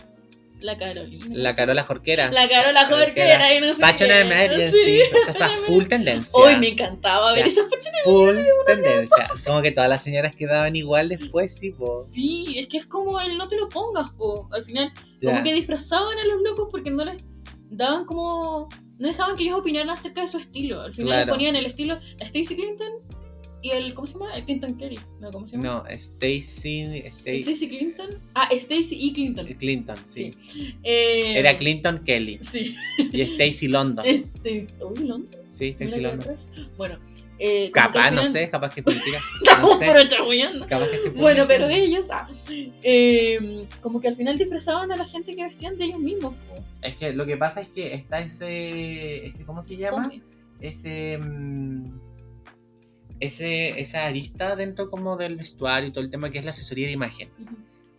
[0.63, 1.27] la Carolina?
[1.31, 3.35] la Carola Jorquera, La Carola Jorquera.
[3.35, 4.21] era y no sé Fashion qué.
[4.21, 5.01] Emergency, Sí.
[5.01, 6.39] esto está full tendencia.
[6.39, 7.53] Hoy me encantaba ver Ya.
[7.53, 7.91] esa facha.
[8.05, 8.37] Full
[8.67, 9.29] tendencia.
[9.47, 12.07] Como que todas las señoras quedaban igual después, sí, po.
[12.13, 14.49] Sí, es que es como el no te lo pongas, po.
[14.53, 15.31] Al final, Ya.
[15.31, 17.23] como que disfrazaban a los locos porque no les
[17.71, 18.69] daban como.
[18.99, 20.83] No dejaban que ellos opinaran acerca de su estilo.
[20.83, 22.89] Al final les ponían el estilo la Stacy Clinton
[23.63, 23.95] y el.
[23.95, 24.35] ¿Cómo se llama?
[24.35, 24.99] El Clinton Kelly.
[25.21, 25.65] No, ¿cómo se llama?
[25.65, 28.11] No, Stacy, Stacy Stacy Clinton.
[28.35, 29.47] Ah, Stacy y Clinton.
[29.59, 30.31] Clinton, sí.
[30.83, 32.75] Eh, Era Clinton Kelly Sí.
[33.13, 34.05] y Stacy London.
[34.07, 34.67] Stacy.
[34.83, 35.41] Uy, London.
[35.53, 36.37] Sí, Stacy London.
[36.77, 36.99] Bueno.
[37.43, 39.19] Eh, Capaz, no final- sé, capaz que es política.
[39.43, 39.87] Estamos No sé.
[39.87, 40.67] pero.
[40.69, 42.29] Capaz que Bueno, pero ellos, ah,
[42.83, 46.35] eh, como que al final disfrazaban a la gente que vestían de ellos mismos.
[46.35, 46.63] po.
[46.83, 50.11] Es que lo que pasa es que está ese, ese ¿cómo se llama?
[50.61, 51.99] Ese mm,
[53.21, 56.87] ese esa arista dentro como del vestuario y todo el tema que es la asesoría
[56.87, 57.31] de imagen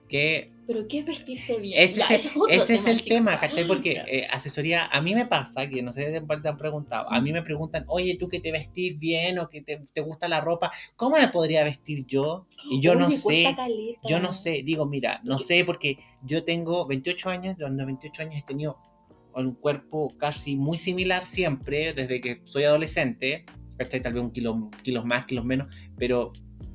[0.07, 1.82] que Pero ¿qué es vestirse bien?
[1.82, 3.65] ese, Ya, es, ese es el tema ¿cachai?
[3.65, 7.09] porque eh, asesoría a mí me pasa que no sé de parte te han preguntado
[7.09, 10.28] a mí me preguntan oye tú que te vestís bien o que te, te gusta
[10.28, 12.47] la ropa ¿cómo me podría vestir yo?
[12.69, 14.01] y yo no sé caleta.
[14.07, 18.22] yo no sé, digo, mira, no sé porque yo tengo 28 años, de los 28
[18.22, 18.78] años he tenido
[19.34, 23.45] un cuerpo casi muy similar siempre, desde que soy adolescente,
[23.82, 24.01] ¿cachai?
[24.01, 25.67] Tal vez un kilo, kilos más, kilos menos,
[25.97, 26.34] pero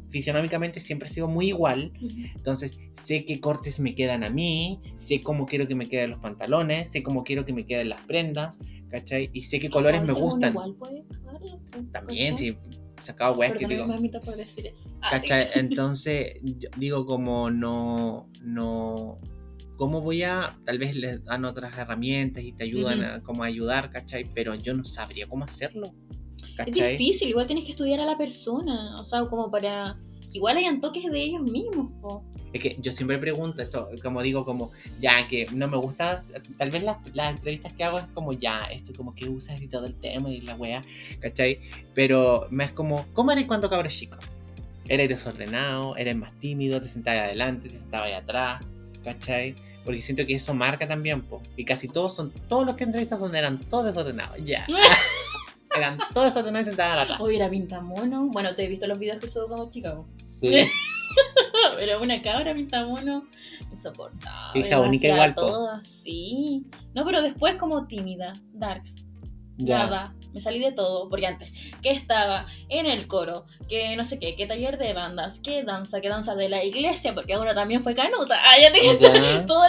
[0.08, 1.92] fisionómicamente siempre he sido muy igual,
[2.34, 6.20] entonces sé qué cortes me quedan a mí, sé cómo quiero que me queden los
[6.20, 9.30] pantalones, sé cómo quiero que me queden las prendas, ¿cachai?
[9.32, 10.50] Y sé qué colores me gustan.
[10.50, 11.04] Igual puede
[11.92, 12.52] También, ¿cachai?
[12.52, 13.86] si sacaba weas que digo...
[13.86, 14.90] mamita, por decir eso.
[15.10, 15.48] ¿Cachai?
[15.54, 19.20] Entonces, yo digo como no, no,
[19.76, 23.08] ¿cómo voy a, tal vez les dan otras herramientas y te ayudan Ujú.
[23.08, 24.24] a como ayudar, ¿cachai?
[24.34, 25.94] Pero yo no sabría cómo hacerlo,
[26.58, 26.96] Es ¿cachai?
[26.96, 29.98] difícil, igual tienes que estudiar a la persona, o sea, como para
[30.32, 32.24] igual hayan toques de ellos mismos, po.
[32.52, 36.22] Es que yo siempre pregunto esto, como digo, como ya que no me gusta,
[36.56, 39.68] tal vez las, las entrevistas que hago es como ya, esto como que usas y
[39.68, 40.82] todo el tema y la wea,
[41.20, 41.60] ¿cachai?
[41.94, 44.16] Pero me es como, ¿cómo eres cuando cabras chico?
[44.88, 45.96] ¿Eres desordenado?
[45.96, 46.80] ¿Eres más tímido?
[46.80, 47.68] ¿Te sentabas adelante?
[47.68, 48.64] ¿Te sentabas atrás?
[49.06, 49.54] ¿cachai?
[49.84, 51.40] Porque siento que eso marca también, po.
[51.56, 54.66] Y casi todos son, todos los que entrevistas donde eran todos desordenados, ya.
[55.76, 57.20] eran todos desordenados y sentados atrás.
[57.20, 58.26] Hoy era pintamono.
[58.28, 60.06] Bueno, te he visto los videos que subo como Chicago.
[60.40, 60.70] Sí.
[61.76, 63.26] Pero una cabra pintamono
[63.72, 64.60] insoportable.
[64.60, 66.64] Hija única igual, todas, Sí.
[66.94, 68.34] No, pero después como tímida.
[68.52, 69.02] Darks.
[69.58, 69.78] Ya.
[69.78, 70.14] Nada.
[70.32, 71.08] Me salí de todo.
[71.08, 71.50] Porque antes,
[71.82, 76.00] que estaba en el coro, que no sé qué, que taller de bandas, que danza,
[76.00, 78.38] que danza de la iglesia, porque uno también fue canuta.
[78.42, 79.46] Ah, ya te Ya.
[79.46, 79.64] todo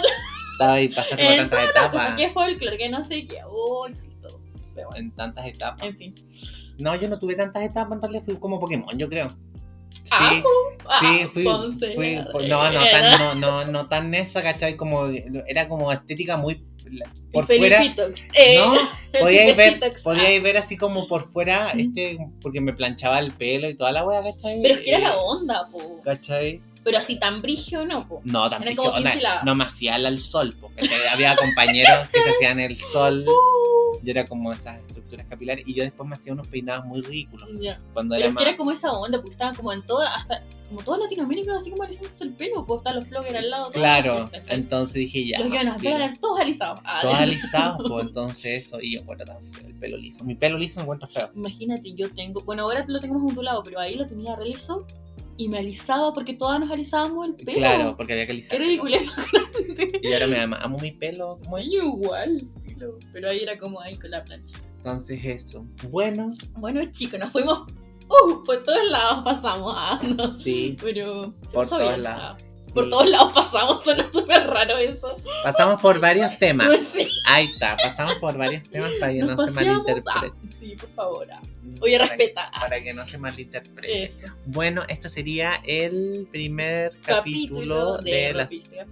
[0.52, 2.16] Estaba ahí pasando por tantas etapas.
[2.16, 3.38] que folclore, que no sé qué.
[3.46, 4.08] Uy, sí,
[4.84, 5.82] bueno, En tantas etapas.
[5.86, 6.14] en fin.
[6.78, 9.30] No, yo no tuve tantas etapas, en realidad fui como Pokémon, yo creo.
[10.04, 10.40] Sí, Ah,
[11.00, 14.76] sí, Ah, fui, Ponce, fui- la no, no tan, no, no, no tan esa, ¿cachai?
[14.76, 15.06] Como,
[15.46, 16.62] era como estética muy,
[17.32, 17.82] por fuera.
[18.32, 18.74] Eh, no,
[19.20, 20.02] podíais ver, Felipitox.
[20.02, 24.04] podíais ver así como por fuera, este, porque me planchaba el pelo y toda la
[24.06, 24.62] wea, ¿cachai?
[24.62, 26.00] Pero es que era Eh, la onda, po.
[26.04, 26.62] ¿Cachai?
[26.84, 28.22] Pero así tan brigio, no, po.
[28.24, 29.10] No, tampoco, como no,
[29.44, 33.26] no me hacía al sol, porque había compañeros que se hacían el sol,
[34.02, 37.48] yo era como esas estructuras capilares, y yo después me hacía unos peinados muy ridículos,
[37.60, 37.80] Ya.
[37.92, 38.42] cuando Pero era es más...
[38.44, 41.70] que era como esa onda, porque estaban como en toda, hasta, como toda Latinoamérica, así
[41.70, 43.70] como alisándose el pelo, pues estaban los vloggers al lado.
[43.72, 45.38] Claro, entonces dije ya.
[45.38, 45.48] Los
[45.80, 46.80] que van a todos alisados.
[46.84, 50.24] Ah, Todos alisados, pues entonces eso, y yo encuentro tan feo el pelo liso.
[50.24, 51.28] Mi pelo liso me encuentro feo.
[51.34, 54.86] Imagínate, yo tengo, bueno, ahora lo tengo más ondulado, pero ahí lo tenía re liso
[55.38, 57.58] y me alisaba porque todas nos alisábamos el pelo.
[57.58, 58.58] Claro, porque había que Qué alisar.
[58.60, 60.00] ridículo es más grande.
[60.02, 61.82] Y ahora me ama, amo mi pelo Sí, es.
[61.84, 62.42] igual.
[63.12, 64.58] Pero ahí era como ahí con la plancha.
[64.76, 65.64] Entonces eso.
[65.90, 67.66] Bueno, Bueno, chicos, nos fuimos.
[68.10, 69.74] Uh, por todos lados pasamos.
[69.78, 70.40] Ah, no.
[70.42, 71.30] sí, Pero.
[71.52, 72.42] Por todos lados.
[72.78, 75.16] Por todos lados pasamos, suena súper raro eso.
[75.42, 76.78] Pasamos por varios temas.
[76.86, 80.08] Sí, Ahí está, pasamos por varios temas para que nos no se malinterprete.
[80.08, 81.26] Ah, sí, por favor.
[81.32, 81.40] ah.
[81.80, 82.50] Oye, Para- respeta.
[82.52, 84.04] ah, Para que no se malinterprete.
[84.04, 84.26] Eso.
[84.46, 88.86] Bueno, esto sería el primer capítulo, de, la, Ropística.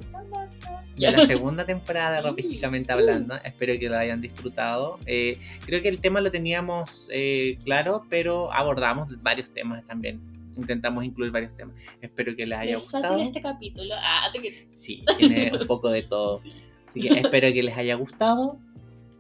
[0.97, 2.29] de la segunda temporada de Sí.
[2.29, 3.37] Ropísticamente Hablando.
[3.45, 4.99] Espero que lo hayan disfrutado.
[5.07, 10.21] Eh, creo que el tema lo teníamos eh, claro, pero abordamos varios temas también.
[10.57, 11.75] Intentamos incluir varios temas.
[12.01, 13.17] Espero que les haya gustado.
[13.19, 13.95] este capítulo.
[13.99, 14.69] Ah, te.
[14.77, 16.41] Sí, tiene un poco de todo.
[16.41, 16.53] Sí.
[16.89, 18.59] Así que espero que les haya gustado.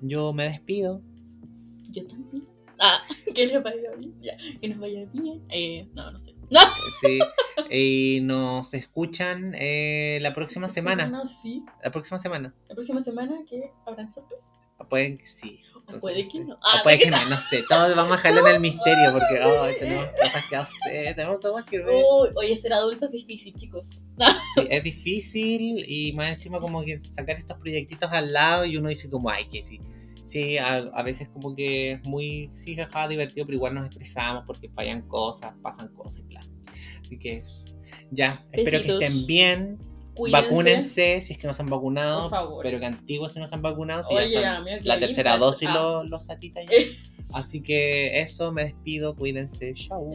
[0.00, 1.02] Yo me despido.
[1.90, 2.46] Yo también.
[2.78, 3.00] Ah,
[3.34, 4.14] que les vaya bien.
[4.20, 5.42] Ya, que nos vaya bien.
[5.48, 6.34] Eh, no, no sé.
[6.48, 6.60] No,
[7.00, 7.18] Sí,
[7.70, 11.08] y nos escuchan eh, la próxima semana.
[11.08, 11.64] No, sí.
[11.82, 12.54] La próxima semana.
[12.68, 14.46] La próxima semana que habrán sorpresas.
[14.84, 15.60] Pueden que sí.
[15.88, 16.54] O puede que no.
[16.54, 17.64] O Ah, puede ¿de que no, no sé.
[17.68, 21.64] Todos vamos a dejarlo en el misterio porque ay, tenemos cosas que hacer, tenemos cosas
[21.64, 21.94] que ver.
[21.94, 24.02] Uy, oye, ser adulto es difícil, chicos.
[24.56, 28.88] Sí, es difícil y más encima como que sacar estos proyectitos al lado y uno
[28.88, 29.80] dice como, ay, que sí.
[30.24, 34.44] Sí, a, a veces como que es muy, sí, jaja, divertido, pero igual nos estresamos
[34.46, 36.40] porque fallan cosas, pasan cosas y bla.
[37.00, 37.42] Así que
[38.10, 39.02] ya, espero que Besitos.
[39.02, 39.78] estén bien.
[40.16, 40.48] Cuídense.
[40.48, 42.22] Vacúnense si es que no se han vacunado.
[42.22, 42.62] Por favor.
[42.62, 44.02] Pero que antiguos si no se han vacunado.
[44.02, 45.74] si ya Oye, están- amigo, la tercera dosis Ah.
[45.74, 46.72] los, los tatitas ya.
[47.32, 50.10] Así que eso, me despido, cuídense, chao.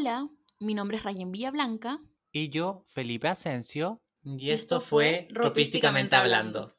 [0.00, 0.28] Hola,
[0.60, 1.98] mi nombre es Rayen Villablanca.
[2.30, 6.72] Y yo, Felipe Asensio, y esto fue Ropísticamente Hablando.